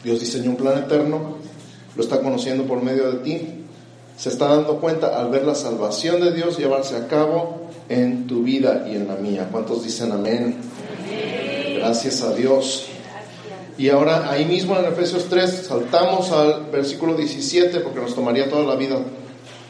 Dios 0.04 0.20
diseñó 0.20 0.51
un 0.51 0.58
plan 0.58 0.77
eterno, 0.77 1.38
lo 1.96 2.04
está 2.04 2.22
conociendo 2.22 2.65
por 2.65 2.84
medio 2.84 3.12
de 3.12 3.18
ti, 3.20 3.65
se 4.18 4.30
está 4.30 4.48
dando 4.48 4.80
cuenta 4.80 5.20
al 5.20 5.30
ver 5.30 5.46
la 5.46 5.56
salvación 5.56 6.22
de 6.22 6.32
Dios 6.32 6.58
llevarse 6.58 6.96
a 6.96 7.08
cabo 7.08 7.70
en 7.89 8.27
tu 8.27 8.44
vida 8.44 8.86
y 8.88 8.96
en 8.96 9.08
la 9.08 9.15
mía. 9.15 9.50
¿Cuántos 9.51 9.84
dicen 9.84 10.12
amén? 10.12 10.58
Gracias 11.86 12.24
a 12.24 12.34
Dios. 12.34 12.88
Y 13.77 13.89
ahora 13.89 14.32
ahí 14.32 14.44
mismo 14.44 14.75
en 14.75 14.86
Efesios 14.86 15.27
3 15.30 15.68
saltamos 15.68 16.32
al 16.32 16.65
versículo 16.72 17.13
17 17.13 17.80
porque 17.82 18.00
nos 18.00 18.15
tomaría 18.15 18.50
toda 18.50 18.63
la 18.63 18.75
vida 18.75 18.98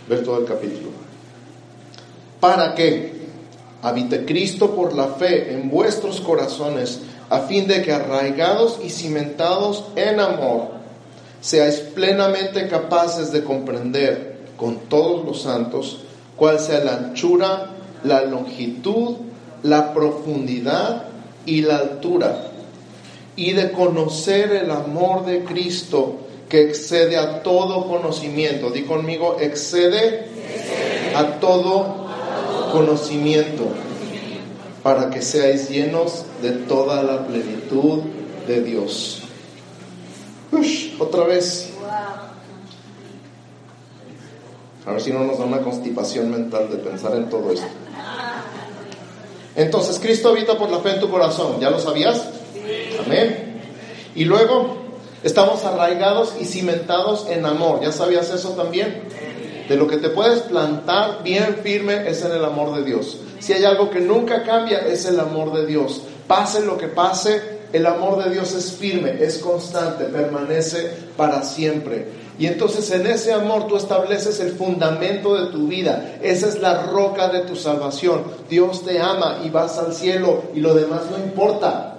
ver 0.08 0.24
todo 0.24 0.40
el 0.40 0.46
capítulo. 0.46 0.92
Para 2.40 2.74
que 2.74 3.28
habite 3.82 4.24
Cristo 4.24 4.74
por 4.74 4.96
la 4.96 5.10
fe 5.10 5.56
en 5.56 5.70
vuestros 5.70 6.22
corazones 6.22 7.02
a 7.30 7.42
fin 7.42 7.68
de 7.68 7.82
que 7.82 7.92
arraigados 7.92 8.80
y 8.82 8.92
cimentados 8.92 9.84
en 9.98 10.22
amor, 10.22 10.70
seáis 11.42 11.80
plenamente 11.80 12.70
capaces 12.70 13.34
de 13.34 13.44
comprender 13.44 14.38
con 14.56 14.78
todos 14.88 15.26
los 15.26 15.42
santos 15.42 15.98
cuál 16.38 16.62
sea 16.62 16.82
la 16.82 16.94
anchura, 16.94 17.72
la 18.06 18.24
longitud, 18.24 19.18
la 19.64 19.94
profundidad 19.94 21.10
y 21.46 21.62
la 21.62 21.78
altura, 21.78 22.52
y 23.36 23.54
de 23.54 23.72
conocer 23.72 24.52
el 24.52 24.72
amor 24.72 25.26
de 25.26 25.44
Cristo 25.44 26.20
que 26.50 26.62
excede 26.62 27.18
a 27.18 27.44
todo 27.44 27.88
conocimiento. 27.88 28.70
Di 28.70 28.84
conmigo, 28.84 29.38
excede 29.40 30.28
a 31.16 31.40
todo 31.40 32.06
conocimiento 32.72 33.66
para 34.84 35.10
que 35.10 35.22
seáis 35.22 35.70
llenos 35.70 36.26
de 36.42 36.52
toda 36.52 37.02
la 37.02 37.26
plenitud 37.26 38.04
de 38.48 38.62
Dios. 38.62 39.22
otra 41.00 41.24
vez. 41.26 41.72
A 44.86 44.92
ver 44.92 45.02
si 45.02 45.12
no 45.12 45.24
nos 45.24 45.40
da 45.40 45.46
una 45.46 45.62
constipación 45.62 46.30
mental 46.30 46.70
de 46.70 46.78
pensar 46.78 47.16
en 47.16 47.30
todo 47.30 47.52
esto. 47.52 47.66
Entonces, 49.56 50.00
Cristo 50.00 50.30
habita 50.30 50.58
por 50.58 50.70
la 50.70 50.80
fe 50.80 50.92
en 50.92 51.00
tu 51.00 51.10
corazón. 51.10 51.60
¿Ya 51.60 51.70
lo 51.70 51.80
sabías? 51.80 52.24
Amén. 53.06 53.62
Y 54.16 54.26
luego, 54.26 54.78
estamos 55.24 55.64
arraigados 55.64 56.34
y 56.40 56.46
cimentados 56.46 57.28
en 57.30 57.46
amor. 57.46 57.82
¿Ya 57.82 57.92
sabías 57.92 58.30
eso 58.32 58.50
también? 58.52 59.04
De 59.70 59.76
lo 59.76 59.88
que 59.88 59.98
te 59.98 60.10
puedes 60.10 60.42
plantar 60.42 61.24
bien 61.24 61.58
firme 61.64 62.08
es 62.08 62.24
en 62.24 62.32
el 62.32 62.44
amor 62.46 62.76
de 62.76 62.84
Dios. 62.84 63.18
Si 63.40 63.54
hay 63.54 63.64
algo 63.64 63.90
que 63.90 64.00
nunca 64.00 64.44
cambia, 64.44 64.80
es 64.80 65.06
el 65.06 65.20
amor 65.20 65.54
de 65.54 65.66
Dios. 65.66 66.02
Pase 66.28 66.62
lo 66.62 66.78
que 66.78 66.88
pase, 66.88 67.55
el 67.76 67.86
amor 67.86 68.24
de 68.24 68.32
Dios 68.32 68.54
es 68.54 68.72
firme, 68.72 69.22
es 69.22 69.40
constante, 69.40 70.06
permanece 70.06 70.92
para 71.18 71.44
siempre. 71.44 72.08
Y 72.40 72.48
entonces 72.48 72.90
en 72.92 73.06
ese 73.08 73.34
amor 73.34 73.68
tú 73.68 73.76
estableces 73.76 74.40
el 74.40 74.54
fundamento 74.54 75.36
de 75.36 75.52
tu 75.52 75.68
vida. 75.68 76.18
Esa 76.22 76.48
es 76.48 76.60
la 76.60 76.84
roca 76.84 77.30
de 77.30 77.42
tu 77.42 77.56
salvación. 77.56 78.24
Dios 78.50 78.86
te 78.86 79.02
ama 79.02 79.42
y 79.44 79.50
vas 79.50 79.78
al 79.78 79.94
cielo 79.94 80.44
y 80.54 80.60
lo 80.62 80.74
demás 80.74 81.04
no 81.12 81.18
importa. 81.18 81.98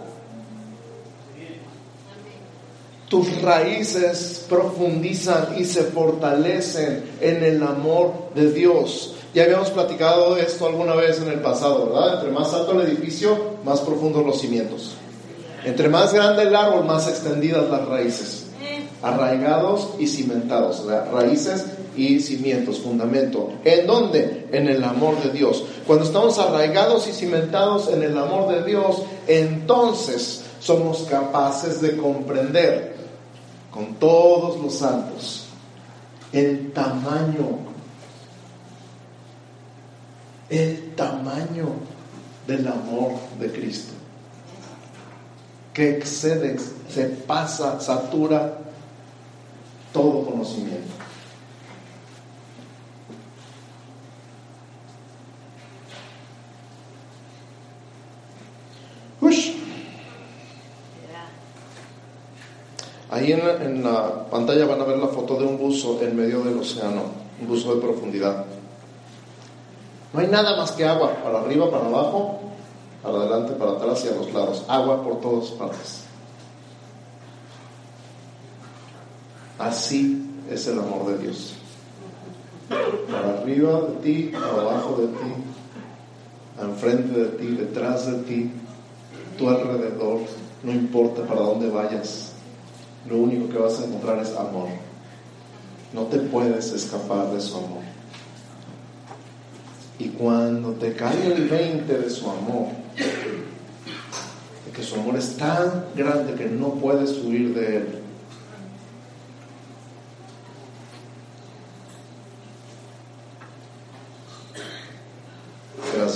Tus 3.09 3.41
raíces 3.43 4.47
profundizan 4.49 5.57
y 5.59 5.65
se 5.65 5.85
fortalecen 5.85 7.05
en 7.21 7.45
el 7.45 7.63
amor 7.63 8.31
de 8.35 8.51
Dios. 8.51 9.15
Ya 9.33 9.45
habíamos 9.45 9.71
platicado 9.71 10.35
de 10.35 10.43
esto 10.43 10.67
alguna 10.67 10.95
vez 10.95 11.21
en 11.21 11.29
el 11.29 11.41
pasado, 11.41 11.87
¿verdad? 11.87 12.15
Entre 12.15 12.31
más 12.31 12.53
alto 12.55 12.73
el 12.73 12.89
edificio, 12.89 13.37
más 13.65 13.81
profundos 13.81 14.25
los 14.25 14.41
cimientos. 14.41 14.97
Entre 15.67 15.89
más 15.89 16.15
grande 16.15 16.45
el 16.45 16.55
árbol, 16.55 16.85
más 16.85 17.09
extendidas 17.09 17.69
las 17.69 17.87
raíces 17.87 18.45
arraigados 19.03 19.91
y 19.99 20.07
cimentados, 20.07 20.85
raíces 21.13 21.67
y 21.97 22.21
cimientos, 22.21 22.79
fundamento. 22.79 23.53
¿En 23.65 23.87
dónde? 23.87 24.47
En 24.53 24.69
el 24.69 24.83
amor 24.85 25.21
de 25.23 25.31
Dios. 25.31 25.65
Cuando 25.87 26.05
estamos 26.05 26.39
arraigados 26.39 27.09
y 27.09 27.13
cimentados 27.13 27.89
en 27.89 28.03
el 28.03 28.17
amor 28.17 28.49
de 28.55 28.65
Dios, 28.65 29.03
entonces 29.27 30.45
somos 30.61 31.03
capaces 31.11 31.81
de 31.81 31.97
comprender 31.97 32.95
con 33.71 33.95
todos 33.97 34.61
los 34.63 34.75
santos 34.75 35.47
el 36.33 36.73
tamaño, 36.73 37.59
el 40.49 40.95
tamaño 40.95 41.71
del 42.47 42.69
amor 42.69 43.13
de 43.41 43.51
Cristo, 43.51 43.93
que 45.77 45.91
excede, 45.91 46.57
se 46.89 47.05
pasa, 47.05 47.79
satura 47.79 48.61
todo 49.93 50.25
conocimiento. 50.25 50.95
Ahí 63.11 63.33
en 63.33 63.47
la, 63.47 63.65
en 63.65 63.85
la, 63.85 64.29
pantalla 64.31 64.67
van 64.67 64.81
a 64.81 64.85
ver 64.85 64.99
la 64.99 65.09
foto 65.09 65.39
de 65.39 65.45
un 65.45 65.59
buzo 65.59 66.01
en 66.03 66.17
medio 66.17 66.43
del 66.43 66.59
océano, 66.59 67.03
un 67.41 67.49
buzo 67.49 67.75
de 67.75 67.81
profundidad. 67.83 68.47
No 70.13 70.21
hay 70.21 70.29
nada 70.29 70.57
más 70.57 70.73
que 70.73 70.87
agua, 70.87 71.15
para 71.23 71.41
arriba, 71.41 71.71
para 71.71 71.87
abajo, 71.87 72.41
para 73.07 73.19
adelante, 73.19 73.53
para 73.53 73.73
atrás 73.73 74.05
y 74.05 74.09
a 74.09 74.17
los 74.17 74.33
lados. 74.33 74.65
Agua 74.69 75.03
por 75.03 75.21
todas 75.21 75.51
partes. 75.53 76.05
Así 79.59 80.29
es 80.51 80.67
el 80.67 80.79
amor 80.79 81.07
de 81.07 81.19
Dios. 81.19 81.55
Para 83.11 83.39
arriba 83.39 83.81
de 83.81 83.95
ti, 84.03 84.31
para 84.33 84.63
abajo 84.63 84.97
de 85.01 85.07
ti, 85.07 85.35
enfrente 86.61 87.19
de 87.19 87.29
ti, 87.39 87.47
detrás 87.47 88.07
de 88.07 88.19
ti, 88.25 88.51
tu 89.39 89.49
alrededor, 89.49 90.21
no 90.63 90.73
importa 90.73 91.23
para 91.23 91.41
dónde 91.41 91.71
vayas, 91.71 92.33
lo 93.09 93.19
único 93.19 93.49
que 93.49 93.59
vas 93.59 93.81
a 93.81 93.85
encontrar 93.85 94.19
es 94.19 94.35
amor. 94.37 94.69
No 95.93 96.03
te 96.03 96.19
puedes 96.19 96.73
escapar 96.73 97.31
de 97.31 97.41
su 97.41 97.57
amor. 97.57 97.83
Y 99.99 100.09
cuando 100.09 100.73
te 100.73 100.93
cae 100.93 101.33
el 101.33 101.49
20 101.49 101.99
de 101.99 102.11
su 102.11 102.29
amor, 102.29 102.67
de 102.97 104.73
que 104.73 104.83
su 104.83 104.95
amor 104.97 105.17
es 105.17 105.37
tan 105.37 105.87
grande 105.95 106.35
que 106.35 106.47
no 106.47 106.75
puedes 106.75 107.13
huir 107.25 107.55
de 107.55 107.77
él, 107.77 108.03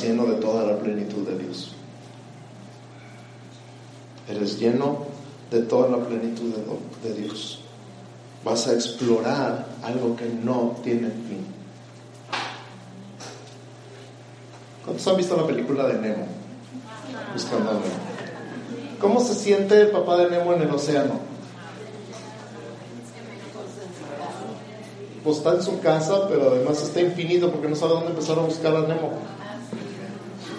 lleno 0.03 0.27
de 0.27 0.35
toda 0.37 0.65
la 0.65 0.79
plenitud 0.79 1.27
de 1.27 1.39
Dios. 1.39 1.73
Eres 4.29 4.59
lleno 4.59 5.07
de 5.51 5.61
toda 5.63 5.89
la 5.89 6.05
plenitud 6.05 6.53
de, 7.03 7.15
Dios. 7.15 7.61
Vas 8.45 8.67
a 8.69 8.75
explorar 8.75 9.67
algo 9.83 10.17
que 10.17 10.27
no 10.27 10.77
tiene 10.83 11.09
fin. 11.09 11.45
¿Cuántos 14.85 15.07
han 15.09 15.17
visto 15.17 15.37
la 15.37 15.47
película 15.47 15.87
de 15.89 15.99
Nemo? 15.99 16.40
Buscando 17.33 17.71
a 17.71 17.75
Nemo. 17.75 17.85
¿Cómo 19.01 19.21
se 19.21 19.35
siente 19.35 19.81
el 19.81 19.91
papá 19.91 20.17
de 20.19 20.31
Nemo 20.31 20.53
en 20.53 20.63
el 20.63 20.71
océano? 20.71 21.21
Pues 25.25 25.39
está 25.39 25.55
en 25.55 25.63
su 25.63 25.81
casa, 25.81 26.29
pero 26.29 26.51
además 26.51 26.83
está 26.83 27.01
infinito 27.01 27.51
porque 27.51 27.69
no 27.69 27.77
sabe 27.77 27.95
dónde 27.95 28.11
empezar 28.11 28.39
a 28.39 28.43
buscar 28.43 28.75
a 28.77 28.81
Nemo. 28.83 29.13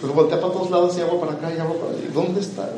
Pero 0.02 0.13
voltea 0.13 0.41
para 0.41 0.54
todos 0.54 0.71
lados 0.71 0.97
y 0.97 1.02
agua 1.02 1.19
para 1.19 1.34
acá 1.34 1.54
y 1.56 1.60
agua 1.60 1.76
para 1.76 1.91
allá. 1.91 2.08
¿Dónde 2.13 2.41
está? 2.41 2.69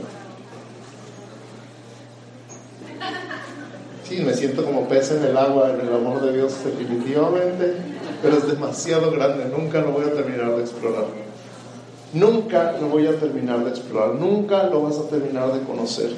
Sí, 4.08 4.22
me 4.22 4.34
siento 4.34 4.66
como 4.66 4.88
pez 4.88 5.12
en 5.12 5.24
el 5.24 5.38
agua, 5.38 5.72
en 5.72 5.88
el 5.88 5.94
amor 5.94 6.22
de 6.22 6.34
Dios, 6.34 6.54
definitivamente, 6.64 7.78
pero 8.22 8.38
es 8.38 8.48
demasiado 8.48 9.12
grande, 9.12 9.46
nunca 9.46 9.80
lo 9.80 9.92
voy 9.92 10.06
a 10.06 10.14
terminar 10.14 10.56
de 10.56 10.62
explorar. 10.62 11.23
Nunca 12.14 12.78
lo 12.80 12.88
voy 12.90 13.08
a 13.08 13.20
terminar 13.20 13.64
de 13.64 13.72
explorar, 13.72 14.16
nunca 14.16 14.64
lo 14.66 14.84
vas 14.84 14.98
a 14.98 15.08
terminar 15.10 15.52
de 15.52 15.62
conocer. 15.66 16.12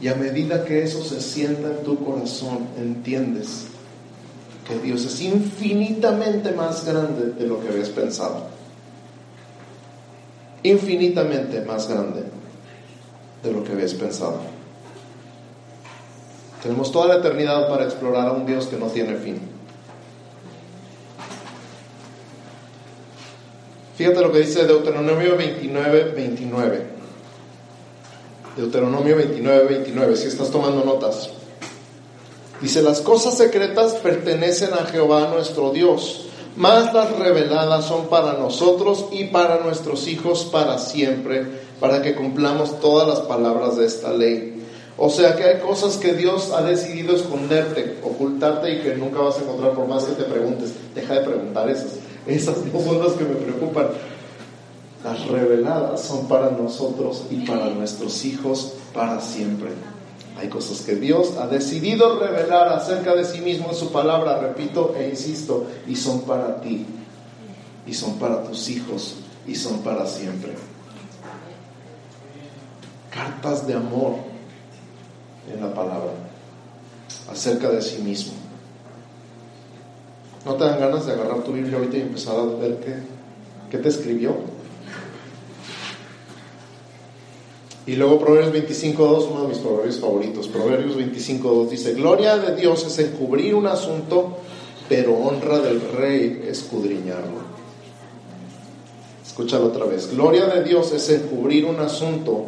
Y 0.00 0.08
a 0.08 0.14
medida 0.14 0.64
que 0.64 0.82
eso 0.82 1.02
se 1.04 1.20
sienta 1.20 1.68
en 1.68 1.82
tu 1.84 2.02
corazón, 2.04 2.68
entiendes 2.78 3.66
que 4.66 4.78
Dios 4.78 5.04
es 5.04 5.20
infinitamente 5.20 6.52
más 6.52 6.86
grande 6.86 7.32
de 7.32 7.46
lo 7.46 7.60
que 7.60 7.68
habías 7.68 7.88
pensado 7.90 8.60
infinitamente 10.62 11.62
más 11.62 11.88
grande 11.88 12.24
de 13.42 13.52
lo 13.52 13.64
que 13.64 13.72
habías 13.72 13.94
pensado. 13.94 14.40
Tenemos 16.62 16.92
toda 16.92 17.08
la 17.08 17.16
eternidad 17.16 17.68
para 17.68 17.84
explorar 17.84 18.28
a 18.28 18.32
un 18.32 18.44
Dios 18.44 18.66
que 18.66 18.76
no 18.76 18.86
tiene 18.86 19.14
fin. 19.16 19.40
Fíjate 24.00 24.22
lo 24.22 24.32
que 24.32 24.38
dice 24.38 24.64
Deuteronomio 24.64 25.36
29, 25.36 26.12
29. 26.16 26.82
Deuteronomio 28.56 29.14
29, 29.14 29.66
29, 29.66 30.16
si 30.16 30.28
estás 30.28 30.50
tomando 30.50 30.82
notas. 30.82 31.28
Dice, 32.62 32.80
las 32.80 33.02
cosas 33.02 33.36
secretas 33.36 33.96
pertenecen 33.96 34.72
a 34.72 34.86
Jehová 34.86 35.28
nuestro 35.30 35.70
Dios 35.70 36.28
más 36.56 36.94
las 36.94 37.14
reveladas 37.18 37.84
son 37.84 38.06
para 38.06 38.32
nosotros 38.32 39.04
y 39.12 39.24
para 39.24 39.58
nuestros 39.58 40.08
hijos 40.08 40.46
para 40.46 40.78
siempre, 40.78 41.44
para 41.78 42.00
que 42.00 42.14
cumplamos 42.14 42.80
todas 42.80 43.06
las 43.06 43.20
palabras 43.20 43.76
de 43.76 43.84
esta 43.84 44.14
ley. 44.14 44.64
O 44.96 45.10
sea 45.10 45.36
que 45.36 45.44
hay 45.44 45.60
cosas 45.60 45.98
que 45.98 46.14
Dios 46.14 46.52
ha 46.52 46.62
decidido 46.62 47.14
esconderte, 47.14 47.98
ocultarte 48.02 48.72
y 48.72 48.80
que 48.80 48.94
nunca 48.94 49.20
vas 49.20 49.36
a 49.36 49.42
encontrar 49.42 49.72
por 49.72 49.86
más 49.86 50.04
que 50.04 50.14
te 50.14 50.24
preguntes. 50.24 50.72
Deja 50.94 51.14
de 51.16 51.20
preguntar 51.20 51.68
esas. 51.68 52.09
Esas 52.26 52.64
no 52.66 52.80
son 52.80 52.98
las 52.98 53.12
que 53.12 53.24
me 53.24 53.34
preocupan. 53.34 53.88
Las 55.04 55.26
reveladas 55.28 56.02
son 56.02 56.26
para 56.28 56.50
nosotros 56.50 57.24
y 57.30 57.46
para 57.46 57.70
nuestros 57.70 58.24
hijos 58.24 58.74
para 58.92 59.20
siempre. 59.20 59.70
Hay 60.38 60.48
cosas 60.48 60.80
que 60.82 60.94
Dios 60.94 61.36
ha 61.38 61.46
decidido 61.46 62.18
revelar 62.18 62.68
acerca 62.68 63.14
de 63.14 63.24
sí 63.24 63.40
mismo 63.40 63.68
en 63.70 63.74
su 63.74 63.90
palabra, 63.92 64.38
repito 64.38 64.94
e 64.96 65.08
insisto, 65.10 65.66
y 65.86 65.96
son 65.96 66.22
para 66.22 66.60
ti, 66.60 66.86
y 67.86 67.94
son 67.94 68.18
para 68.18 68.42
tus 68.44 68.68
hijos, 68.68 69.16
y 69.46 69.54
son 69.54 69.80
para 69.80 70.06
siempre. 70.06 70.54
Cartas 73.10 73.66
de 73.66 73.74
amor 73.74 74.14
en 75.52 75.60
la 75.60 75.74
palabra 75.74 76.12
acerca 77.30 77.68
de 77.68 77.82
sí 77.82 78.00
mismo. 78.02 78.39
¿No 80.44 80.54
te 80.54 80.64
dan 80.64 80.80
ganas 80.80 81.06
de 81.06 81.12
agarrar 81.12 81.42
tu 81.44 81.52
Biblia 81.52 81.76
ahorita 81.76 81.98
y 81.98 82.00
empezar 82.00 82.38
a 82.38 82.44
ver 82.44 82.78
qué, 82.78 82.94
qué 83.70 83.78
te 83.78 83.88
escribió? 83.88 84.36
Y 87.86 87.96
luego 87.96 88.20
Proverbios 88.20 88.68
25.2, 88.68 89.28
uno 89.30 89.42
de 89.42 89.48
mis 89.48 89.58
proverbios 89.58 89.98
favoritos. 89.98 90.48
Proverbios 90.48 90.96
25.2 90.96 91.68
dice, 91.68 91.94
gloria 91.94 92.36
de 92.36 92.54
Dios 92.54 92.86
es 92.86 92.98
encubrir 93.00 93.54
un 93.54 93.66
asunto, 93.66 94.36
pero 94.88 95.14
honra 95.14 95.58
del 95.58 95.80
rey 95.80 96.44
escudriñarlo. 96.46 97.40
Escúchalo 99.26 99.66
otra 99.66 99.86
vez. 99.86 100.10
Gloria 100.14 100.46
de 100.46 100.62
Dios 100.62 100.92
es 100.92 101.08
encubrir 101.10 101.64
un 101.64 101.80
asunto, 101.80 102.44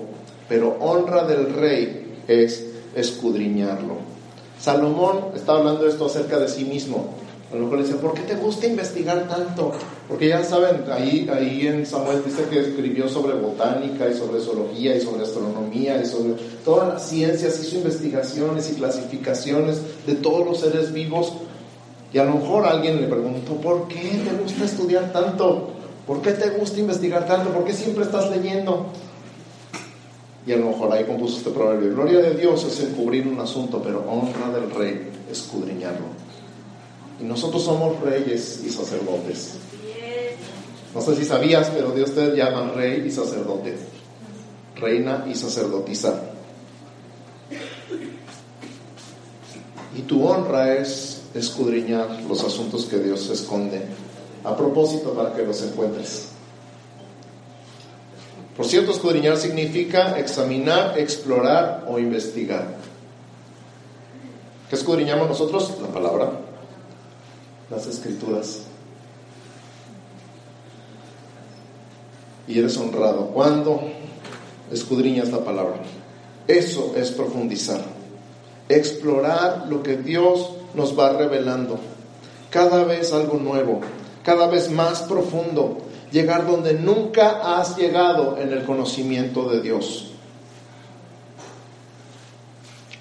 pero 0.49 0.77
honra 0.81 1.25
del 1.25 1.53
rey 1.55 2.23
es 2.29 2.67
escudriñarlo. 2.95 3.97
Salomón 4.61 5.33
está 5.35 5.57
hablando 5.57 5.87
esto 5.89 6.07
acerca 6.07 6.39
de 6.39 6.49
sí 6.49 6.65
mismo. 6.65 7.15
A 7.53 7.57
lo 7.57 7.65
mejor 7.65 7.79
le 7.81 7.85
dice, 7.85 7.99
¿por 7.99 8.15
qué 8.15 8.23
te 8.23 8.35
gusta 8.35 8.67
investigar 8.67 9.29
tanto? 9.29 9.73
Porque 10.09 10.29
ya 10.29 10.43
saben, 10.43 10.85
ahí, 10.91 11.29
ahí 11.31 11.67
en 11.67 11.85
Samuel 11.85 12.23
dice 12.25 12.45
que 12.49 12.61
escribió 12.61 13.11
sobre 13.11 13.35
botánica 13.35 14.09
y 14.09 14.15
sobre 14.15 14.41
zoología 14.41 14.97
y 14.97 15.03
sobre 15.03 15.25
astronomía 15.25 16.01
y 16.01 16.07
sobre 16.07 16.35
todas 16.65 16.89
las 16.89 17.07
ciencias, 17.07 17.63
hizo 17.63 17.77
investigaciones 17.77 18.71
y 18.71 18.77
clasificaciones 18.77 19.83
de 20.07 20.15
todos 20.15 20.47
los 20.47 20.61
seres 20.61 20.95
vivos. 20.95 21.35
Y 22.11 22.19
a 22.19 22.25
lo 22.25 22.37
mejor 22.37 22.67
alguien 22.67 23.03
le 23.03 23.07
preguntó, 23.07 23.55
¿por 23.57 23.87
qué 23.87 24.01
te 24.25 24.43
gusta 24.43 24.65
estudiar 24.65 25.13
tanto? 25.13 25.73
¿Por 26.07 26.23
qué 26.23 26.33
te 26.33 26.51
gusta 26.51 26.81
investigar 26.81 27.27
tanto? 27.27 27.51
¿Por 27.51 27.65
qué 27.65 27.75
siempre 27.75 28.05
estás 28.05 28.31
leyendo? 28.31 28.87
Y 30.47 30.53
a 30.53 30.57
lo 30.57 30.69
mejor 30.69 30.91
ahí 30.91 31.05
compuso 31.05 31.37
este 31.37 31.51
proverbio. 31.51 31.91
Gloria 31.91 32.21
de 32.21 32.35
Dios 32.35 32.65
es 32.65 32.81
encubrir 32.81 33.29
un 33.29 33.39
asunto, 33.41 33.83
pero 33.83 34.03
honra 34.09 34.59
del 34.59 34.71
rey 34.71 35.11
escudriñarlo. 35.31 36.22
Y 37.23 37.25
nosotros 37.25 37.63
somos 37.63 38.01
reyes 38.01 38.61
y 38.67 38.69
sacerdotes. 38.69 39.53
No 40.93 41.01
sé 41.01 41.15
si 41.15 41.25
sabías, 41.25 41.71
pero 41.71 41.93
Dios 41.93 42.13
te 42.13 42.35
llama 42.35 42.73
rey 42.75 43.05
y 43.07 43.13
sacerdote. 43.13 43.77
Reina 44.75 45.25
y 45.31 45.35
sacerdotisa. 45.37 46.21
Y 49.97 50.03
tu 50.03 50.27
honra 50.27 50.75
es 50.75 51.23
escudriñar 51.33 52.23
los 52.29 52.43
asuntos 52.43 52.87
que 52.87 52.99
Dios 52.99 53.31
esconde. 53.31 53.83
A 54.43 54.57
propósito, 54.57 55.15
para 55.15 55.33
que 55.33 55.45
los 55.45 55.63
encuentres. 55.63 56.31
Por 58.57 58.67
cierto, 58.67 58.91
escudriñar 58.91 59.37
significa 59.37 60.19
examinar, 60.19 60.99
explorar 60.99 61.85
o 61.87 62.01
investigar. 62.01 62.75
¿Qué 64.69 64.75
escudriñamos 64.75 65.29
nosotros? 65.29 65.73
La 65.81 65.89
palabra, 65.89 66.42
las 67.73 67.87
escrituras. 67.87 68.61
Y 72.47 72.59
eres 72.59 72.77
honrado 72.77 73.29
cuando 73.29 73.81
escudriñas 74.71 75.31
la 75.31 75.43
palabra. 75.43 75.77
Eso 76.47 76.95
es 76.97 77.11
profundizar. 77.11 77.81
Explorar 78.69 79.67
lo 79.69 79.83
que 79.83 79.97
Dios 79.97 80.51
nos 80.75 80.99
va 80.99 81.15
revelando. 81.15 81.79
Cada 82.51 82.85
vez 82.85 83.13
algo 83.13 83.39
nuevo, 83.39 83.81
cada 84.23 84.47
vez 84.49 84.71
más 84.71 85.03
profundo, 85.03 85.79
llegar 86.11 86.47
donde 86.47 86.75
nunca 86.75 87.59
has 87.59 87.77
llegado 87.77 88.37
en 88.37 88.53
el 88.53 88.65
conocimiento 88.65 89.49
de 89.49 89.63
Dios. 89.63 90.11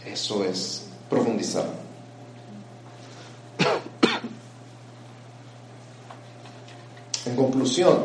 Eso 0.05 0.45
es 0.45 0.87
profundizar. 1.09 1.90
Conclusión, 7.41 7.97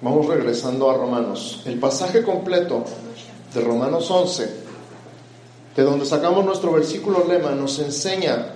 vamos 0.00 0.26
regresando 0.26 0.88
a 0.90 0.96
Romanos. 0.96 1.62
El 1.64 1.78
pasaje 1.80 2.22
completo 2.22 2.84
de 3.52 3.60
Romanos 3.60 4.08
11, 4.10 4.48
de 5.74 5.82
donde 5.82 6.06
sacamos 6.06 6.44
nuestro 6.44 6.72
versículo 6.72 7.24
lema, 7.26 7.50
nos 7.50 7.80
enseña 7.80 8.52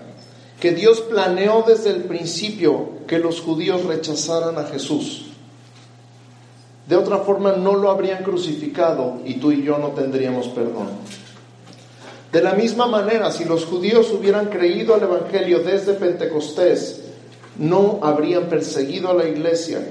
que 0.61 0.73
Dios 0.73 1.01
planeó 1.01 1.65
desde 1.67 1.91
el 1.91 2.05
principio 2.05 3.01
que 3.09 3.19
los 3.19 3.41
judíos 3.41 3.85
rechazaran 3.85 4.57
a 4.59 4.65
Jesús. 4.65 5.27
De 6.87 6.97
otra 6.97 7.19
forma 7.19 7.53
no 7.53 7.75
lo 7.75 7.91
habrían 7.91 8.23
crucificado 8.23 9.19
y 9.25 9.35
tú 9.35 9.51
y 9.51 9.65
yo 9.65 9.79
no 9.79 9.89
tendríamos 9.89 10.49
perdón. 10.49 10.89
De 12.31 12.41
la 12.41 12.53
misma 12.53 12.87
manera, 12.87 13.33
si 13.33 13.45
los 13.45 13.65
judíos 13.65 14.13
hubieran 14.13 14.47
creído 14.47 14.95
al 14.95 15.03
Evangelio 15.03 15.61
desde 15.61 15.95
Pentecostés, 15.95 17.00
no 17.61 18.01
habrían 18.03 18.49
perseguido 18.49 19.11
a 19.11 19.15
la 19.15 19.29
iglesia 19.29 19.87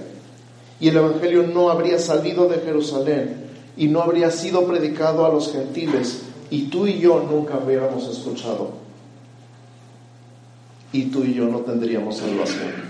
y 0.80 0.88
el 0.88 0.98
Evangelio 0.98 1.44
no 1.44 1.70
habría 1.70 2.00
salido 2.00 2.50
de 2.50 2.58
Jerusalén 2.58 3.46
y 3.78 3.88
no 3.88 4.02
habría 4.02 4.32
sido 4.32 4.66
predicado 4.66 5.26
a 5.26 5.30
los 5.30 5.52
gentiles 5.52 6.24
y 6.50 6.64
tú 6.64 6.88
y 6.88 7.00
yo 7.00 7.24
nunca 7.30 7.56
habríamos 7.56 8.10
escuchado 8.10 8.72
y 10.92 11.04
tú 11.06 11.24
y 11.24 11.36
yo 11.36 11.46
no 11.46 11.60
tendríamos 11.60 12.18
salvación. 12.18 12.90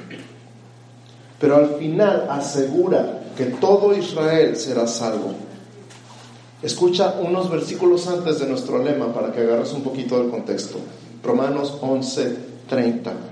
Pero 1.40 1.58
al 1.58 1.76
final 1.76 2.28
asegura 2.30 3.24
que 3.36 3.46
todo 3.46 3.94
Israel 3.94 4.56
será 4.56 4.88
salvo. 4.88 5.34
Escucha 6.62 7.16
unos 7.22 7.50
versículos 7.50 8.08
antes 8.08 8.40
de 8.40 8.48
nuestro 8.48 8.82
lema 8.82 9.14
para 9.14 9.34
que 9.34 9.42
agarres 9.42 9.74
un 9.74 9.82
poquito 9.82 10.20
del 10.20 10.30
contexto. 10.30 10.80
Romanos 11.22 11.78
11, 11.82 12.38
30. 12.70 13.29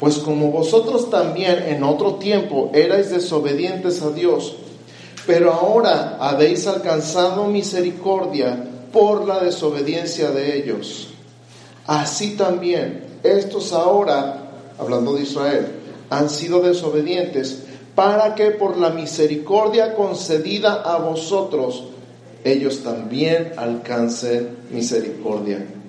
Pues 0.00 0.16
como 0.16 0.50
vosotros 0.50 1.10
también 1.10 1.62
en 1.68 1.84
otro 1.84 2.14
tiempo 2.14 2.70
erais 2.72 3.10
desobedientes 3.10 4.00
a 4.00 4.10
Dios, 4.10 4.56
pero 5.26 5.52
ahora 5.52 6.16
habéis 6.18 6.66
alcanzado 6.66 7.44
misericordia 7.46 8.64
por 8.92 9.28
la 9.28 9.40
desobediencia 9.40 10.30
de 10.30 10.56
ellos. 10.56 11.08
Así 11.86 12.30
también 12.36 13.04
estos 13.22 13.74
ahora, 13.74 14.50
hablando 14.78 15.14
de 15.14 15.22
Israel, 15.22 15.66
han 16.08 16.30
sido 16.30 16.60
desobedientes 16.62 17.64
para 17.94 18.34
que 18.34 18.52
por 18.52 18.78
la 18.78 18.88
misericordia 18.88 19.94
concedida 19.94 20.80
a 20.82 20.96
vosotros, 20.96 21.84
ellos 22.42 22.82
también 22.82 23.52
alcancen 23.58 24.56
misericordia. 24.70 25.79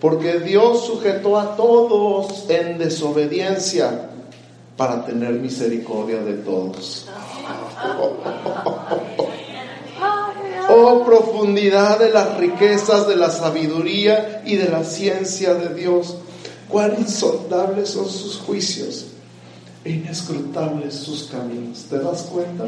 Porque 0.00 0.40
Dios 0.40 0.86
sujetó 0.86 1.38
a 1.38 1.56
todos 1.56 2.48
en 2.50 2.78
desobediencia 2.78 4.10
para 4.76 5.04
tener 5.04 5.32
misericordia 5.32 6.22
de 6.22 6.34
todos. 6.34 7.06
Oh 10.68 11.04
profundidad 11.04 12.00
de 12.00 12.10
las 12.10 12.36
riquezas, 12.38 13.06
de 13.06 13.16
la 13.16 13.30
sabiduría 13.30 14.42
y 14.44 14.56
de 14.56 14.68
la 14.68 14.82
ciencia 14.82 15.54
de 15.54 15.74
Dios. 15.74 16.16
Cuán 16.68 16.96
insondables 16.98 17.90
son 17.90 18.10
sus 18.10 18.38
juicios 18.38 19.06
e 19.84 19.90
inescrutables 19.90 20.94
sus 20.94 21.24
caminos. 21.24 21.84
¿Te 21.88 22.00
das 22.00 22.22
cuenta? 22.22 22.64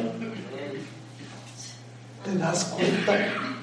¿Te 2.25 2.39
das 2.39 2.65
cuenta? 2.67 3.58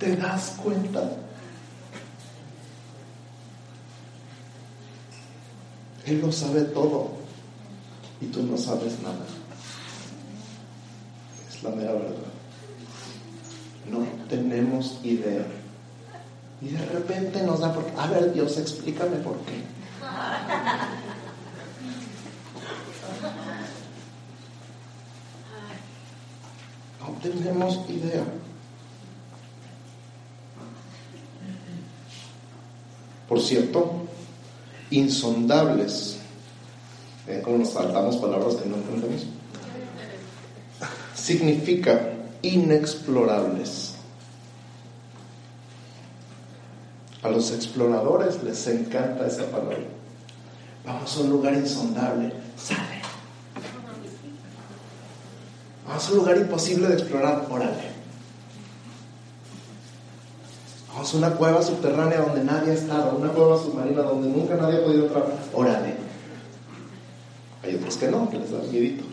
¿Te 0.00 0.16
das 0.16 0.56
cuenta? 0.62 1.02
Él 6.06 6.22
lo 6.22 6.32
sabe 6.32 6.62
todo 6.62 7.12
y 8.22 8.26
tú 8.26 8.42
no 8.44 8.56
sabes 8.56 8.98
nada. 9.02 9.26
Es 11.50 11.62
la 11.62 11.70
mera 11.70 11.92
verdad. 11.92 12.14
No 13.90 14.06
tenemos 14.30 15.00
idea. 15.04 15.46
Y 16.62 16.68
de 16.68 16.86
repente 16.86 17.42
nos 17.42 17.60
da 17.60 17.74
por 17.74 17.84
a 17.98 18.06
ver 18.06 18.32
Dios, 18.32 18.56
explícame 18.56 19.16
por 19.16 19.36
qué. 19.40 19.62
No 27.00 27.18
tenemos 27.22 27.90
idea. 27.90 28.24
Por 33.30 33.40
cierto, 33.40 33.92
insondables. 34.90 36.16
¿Ven 37.28 37.42
cómo 37.42 37.58
nos 37.58 37.70
saltamos 37.70 38.16
palabras 38.16 38.56
que 38.56 38.68
no 38.68 38.74
entendemos? 38.74 39.24
Significa 41.14 42.10
inexplorables. 42.42 43.94
A 47.22 47.28
los 47.28 47.52
exploradores 47.52 48.42
les 48.42 48.66
encanta 48.66 49.28
esa 49.28 49.48
palabra. 49.48 49.78
Vamos 50.84 51.16
a 51.16 51.20
un 51.20 51.30
lugar 51.30 51.54
insondable. 51.54 52.32
Sale. 52.58 53.00
Vamos 55.86 56.04
a 56.04 56.10
un 56.10 56.16
lugar 56.16 56.36
imposible 56.36 56.88
de 56.88 56.94
explorar. 56.94 57.46
Órale. 57.48 57.89
Vamos 61.00 61.14
a 61.14 61.16
una 61.16 61.30
cueva 61.30 61.62
subterránea 61.62 62.20
donde 62.20 62.44
nadie 62.44 62.72
ha 62.72 62.74
estado. 62.74 63.16
Una 63.16 63.30
cueva 63.30 63.56
submarina 63.56 64.02
donde 64.02 64.28
nunca 64.28 64.54
nadie 64.56 64.80
ha 64.80 64.84
podido 64.84 65.06
entrar. 65.06 65.24
Órale. 65.54 65.94
Hay 67.62 67.76
otros 67.76 67.96
que 67.96 68.08
no, 68.08 68.28
que 68.28 68.38
les 68.38 68.52
da 68.52 68.58
miedito. 68.70 69.04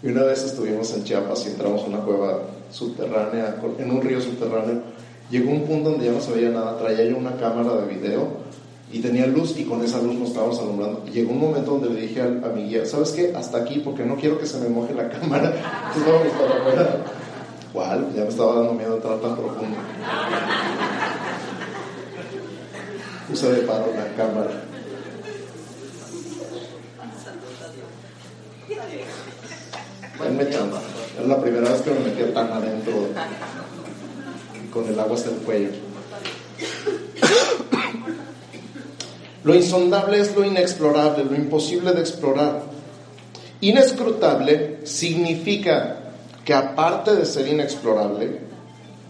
Y 0.00 0.06
una 0.06 0.22
vez 0.22 0.44
estuvimos 0.44 0.94
en 0.94 1.02
Chiapas 1.02 1.44
y 1.44 1.48
entramos 1.48 1.82
a 1.82 1.86
una 1.86 1.98
cueva 1.98 2.42
subterránea, 2.70 3.56
en 3.78 3.90
un 3.90 4.00
río 4.00 4.20
subterráneo 4.20 4.80
Llegó 5.28 5.50
un 5.50 5.64
punto 5.64 5.90
donde 5.90 6.06
ya 6.06 6.12
no 6.12 6.20
se 6.20 6.34
veía 6.34 6.50
nada, 6.50 6.78
traía 6.78 7.02
yo 7.06 7.16
una 7.16 7.34
cámara 7.36 7.80
de 7.80 7.92
video 7.92 8.28
y 8.92 9.00
tenía 9.00 9.26
luz 9.26 9.58
y 9.58 9.64
con 9.64 9.82
esa 9.82 10.00
luz 10.00 10.14
nos 10.14 10.28
estábamos 10.28 10.60
alumbrando. 10.60 11.04
Llegó 11.06 11.32
un 11.32 11.40
momento 11.40 11.72
donde 11.72 11.90
le 11.90 12.02
dije 12.02 12.22
a, 12.22 12.28
mi 12.28 12.68
guía, 12.68 12.86
¿sabes 12.86 13.10
qué? 13.10 13.32
Hasta 13.34 13.58
aquí 13.58 13.80
porque 13.80 14.04
no 14.04 14.14
quiero 14.14 14.38
que 14.38 14.46
se 14.46 14.60
me 14.60 14.68
moje 14.68 14.94
la 14.94 15.08
cámara. 15.10 15.52
Entonces 15.96 16.32
para 16.32 16.60
afuera. 16.60 17.17
¿Cuál? 17.72 18.12
Ya 18.14 18.22
me 18.22 18.28
estaba 18.28 18.54
dando 18.54 18.74
miedo 18.74 18.96
entrar 18.96 19.18
tan 19.18 19.36
profundo. 19.36 19.76
Puse 23.28 23.52
de 23.52 23.62
paro 23.62 23.92
la 23.94 24.14
cámara. 24.16 24.62
Denme 30.22 30.50
chamba. 30.50 30.80
Es 31.20 31.26
la 31.26 31.40
primera 31.40 31.70
vez 31.70 31.82
que 31.82 31.90
me 31.90 32.00
metí 32.00 32.22
tan 32.32 32.52
adentro 32.52 32.94
con 34.72 34.86
el 34.86 34.98
agua 34.98 35.16
hasta 35.16 35.30
el 35.30 35.36
cuello. 35.36 35.70
Lo 39.44 39.54
insondable 39.54 40.20
es 40.20 40.34
lo 40.34 40.44
inexplorable, 40.44 41.24
lo 41.24 41.34
imposible 41.34 41.92
de 41.92 42.00
explorar. 42.00 42.62
Inescrutable 43.60 44.80
significa 44.84 45.97
que 46.48 46.54
aparte 46.54 47.14
de 47.14 47.26
ser 47.26 47.46
inexplorable, 47.46 48.40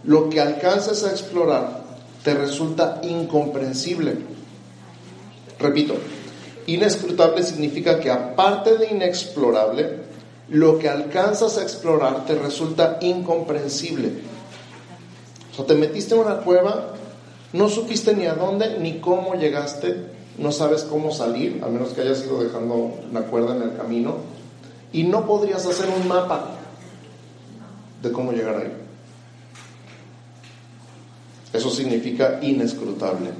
lo 0.03 0.29
que 0.29 0.41
alcanzas 0.41 1.05
a 1.05 1.11
explorar 1.11 1.83
te 2.21 2.33
resulta 2.33 2.99
incomprensible. 3.01 4.17
Repito, 5.57 5.95
inescrutable 6.67 7.43
significa 7.43 8.01
que 8.01 8.11
aparte 8.11 8.77
de 8.77 8.87
inexplorable, 8.87 10.01
lo 10.49 10.79
que 10.79 10.89
alcanzas 10.89 11.57
a 11.57 11.63
explorar 11.63 12.25
te 12.25 12.35
resulta 12.35 12.97
incomprensible. 12.99 14.11
O 15.53 15.55
sea, 15.55 15.65
te 15.65 15.75
metiste 15.75 16.15
en 16.15 16.19
una 16.19 16.39
cueva, 16.39 16.87
no 17.53 17.69
supiste 17.69 18.13
ni 18.17 18.25
a 18.25 18.33
dónde 18.33 18.79
ni 18.79 18.99
cómo 18.99 19.35
llegaste, 19.35 19.95
no 20.37 20.51
sabes 20.51 20.83
cómo 20.83 21.13
salir, 21.13 21.61
a 21.63 21.69
menos 21.69 21.93
que 21.93 22.01
hayas 22.01 22.21
ido 22.21 22.43
dejando 22.43 22.95
una 23.09 23.21
cuerda 23.21 23.55
en 23.55 23.61
el 23.61 23.77
camino, 23.77 24.17
y 24.91 25.03
no 25.03 25.25
podrías 25.25 25.65
hacer 25.65 25.87
un 25.87 26.05
mapa 26.05 26.57
de 28.01 28.11
cómo 28.11 28.31
llegar 28.31 28.57
ahí. 28.57 28.71
Eso 31.51 31.69
significa 31.69 32.39
inescrutable. 32.41 33.31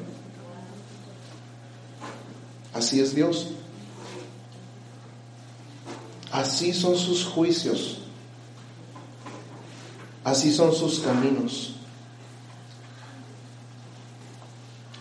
Así 2.74 3.00
es 3.00 3.14
Dios. 3.14 3.48
Así 6.32 6.74
son 6.74 6.98
sus 6.98 7.26
juicios. 7.26 8.00
Así 10.24 10.52
son 10.54 10.74
sus 10.74 11.00
caminos. 11.00 11.76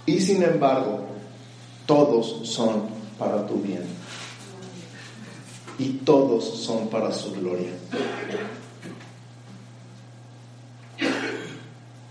Y 0.07 0.21
sin 0.21 0.43
embargo, 0.43 1.05
todos 1.87 2.49
son 2.49 2.89
para 3.19 3.47
tu 3.47 3.57
bien. 3.57 3.85
Y 5.79 5.91
todos 6.05 6.63
son 6.65 6.89
para 6.89 7.13
su 7.13 7.33
gloria. 7.33 7.73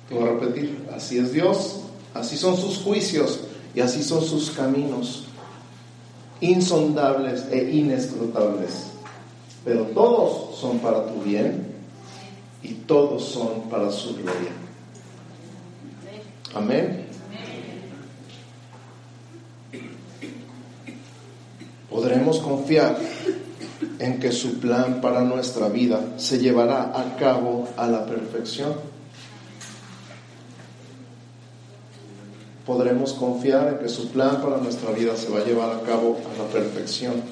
Voy 0.09 0.23
a 0.23 0.31
repetir, 0.31 0.87
así 0.95 1.17
es 1.17 1.31
Dios, 1.33 1.81
así 2.13 2.37
son 2.37 2.57
sus 2.57 2.77
juicios 2.77 3.41
y 3.75 3.81
así 3.81 4.03
son 4.03 4.23
sus 4.23 4.51
caminos, 4.51 5.25
insondables 6.41 7.45
e 7.51 7.71
inescrutables. 7.71 8.87
Pero 9.65 9.83
todos 9.87 10.57
son 10.59 10.79
para 10.79 11.05
tu 11.05 11.21
bien 11.21 11.67
y 12.63 12.73
todos 12.73 13.23
son 13.23 13.69
para 13.69 13.91
su 13.91 14.15
gloria. 14.15 14.51
Amén. 16.53 17.05
Podremos 21.89 22.39
confiar 22.39 22.97
en 23.99 24.19
que 24.19 24.31
su 24.31 24.59
plan 24.59 25.01
para 25.01 25.21
nuestra 25.21 25.67
vida 25.69 26.13
se 26.17 26.39
llevará 26.39 26.93
a 26.95 27.15
cabo 27.17 27.67
a 27.77 27.87
la 27.87 28.05
perfección. 28.05 28.96
Podremos 32.67 33.13
confiar 33.13 33.69
en 33.69 33.77
que 33.79 33.87
su 33.87 34.09
plan 34.09 34.41
para 34.41 34.57
nuestra 34.57 34.91
vida 34.91 35.15
se 35.15 35.29
va 35.29 35.39
a 35.39 35.45
llevar 35.45 35.71
a 35.71 35.81
cabo 35.83 36.17
a 36.17 36.37
la 36.37 36.49
perfección. 36.49 37.23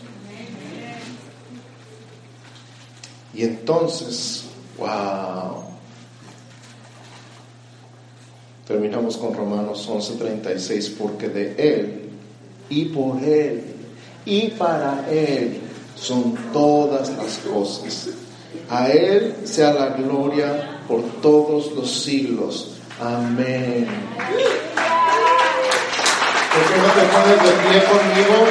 Y 3.33 3.43
entonces, 3.43 4.45
wow. 4.77 5.65
Terminamos 8.65 9.17
con 9.17 9.33
Romanos 9.33 9.87
11:36, 9.89 10.95
porque 10.97 11.27
de 11.27 11.53
Él 11.57 12.09
y 12.69 12.85
por 12.85 13.21
Él 13.21 13.61
y 14.25 14.47
para 14.51 15.05
Él 15.11 15.59
son 15.95 16.33
todas 16.53 17.09
las 17.09 17.39
cosas. 17.39 18.07
A 18.69 18.89
Él 18.89 19.35
sea 19.43 19.73
la 19.73 19.89
gloria 19.89 20.81
por 20.87 21.03
todos 21.21 21.73
los 21.73 21.91
siglos. 21.91 22.77
Amén. 23.01 23.85
¿Por 26.85 26.93
qué 26.93 27.01
no 27.01 27.07
te 27.07 27.17
pones 27.17 27.43
de 27.43 27.51
pie 27.63 27.83
conmigo? 27.83 28.45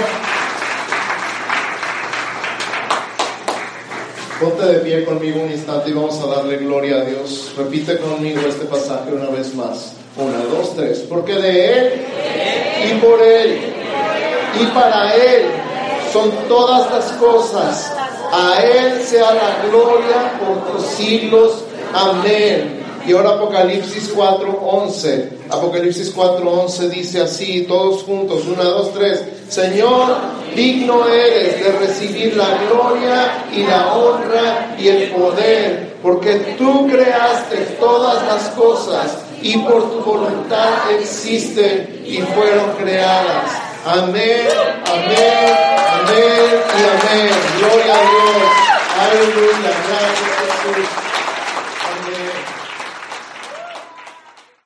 Ponte 4.40 4.66
de 4.66 4.78
pie 4.80 5.04
conmigo 5.04 5.40
un 5.40 5.52
instante 5.52 5.90
y 5.90 5.92
vamos 5.92 6.20
a 6.20 6.26
darle 6.26 6.56
gloria 6.56 6.96
a 6.96 7.00
Dios. 7.02 7.52
Repite 7.56 7.96
conmigo 7.98 8.40
este 8.48 8.64
pasaje 8.64 9.12
una 9.12 9.30
vez 9.30 9.54
más. 9.54 9.92
Una, 10.16 10.38
dos, 10.50 10.74
tres. 10.74 11.04
Porque 11.08 11.34
de 11.34 11.78
Él 11.78 12.06
y 12.90 12.94
por 12.94 13.22
Él 13.22 13.72
y 14.60 14.66
para 14.66 15.14
Él 15.14 15.46
son 16.12 16.32
todas 16.48 16.90
las 16.90 17.12
cosas. 17.12 17.92
A 18.32 18.60
Él 18.64 19.00
sea 19.00 19.32
la 19.32 19.68
gloria 19.68 20.40
por 20.40 20.74
los 20.74 20.84
siglos. 20.86 21.64
Amén. 21.92 22.73
Y 23.06 23.12
ahora 23.12 23.30
Apocalipsis 23.30 24.12
4:11. 24.14 25.28
Apocalipsis 25.50 26.14
4:11 26.14 26.88
dice 26.88 27.20
así, 27.20 27.62
todos 27.62 28.02
juntos, 28.02 28.44
una, 28.46 28.64
dos, 28.64 28.94
tres. 28.94 29.22
Señor, 29.48 30.16
digno 30.54 31.06
eres 31.06 31.62
de 31.62 31.72
recibir 31.72 32.36
la 32.36 32.48
gloria 32.66 33.44
y 33.52 33.62
la 33.62 33.94
honra 33.94 34.74
y 34.78 34.88
el 34.88 35.10
poder, 35.10 35.96
porque 36.02 36.56
tú 36.56 36.86
creaste 36.86 37.56
todas 37.78 38.26
las 38.26 38.48
cosas 38.50 39.18
y 39.42 39.58
por 39.58 39.90
tu 39.90 40.00
voluntad 40.00 40.90
existen 40.98 42.02
y 42.06 42.18
fueron 42.18 42.72
creadas. 42.80 43.50
Amén, 43.84 44.48
amén, 44.86 45.56
amén 46.00 46.62
y 46.72 46.82
amén. 46.82 47.30
Gloria 47.58 47.94
a 47.94 48.00
Dios. 48.00 48.64
Aleluya, 48.98 49.72
gracias 49.88 50.74
Jesús. 50.74 51.03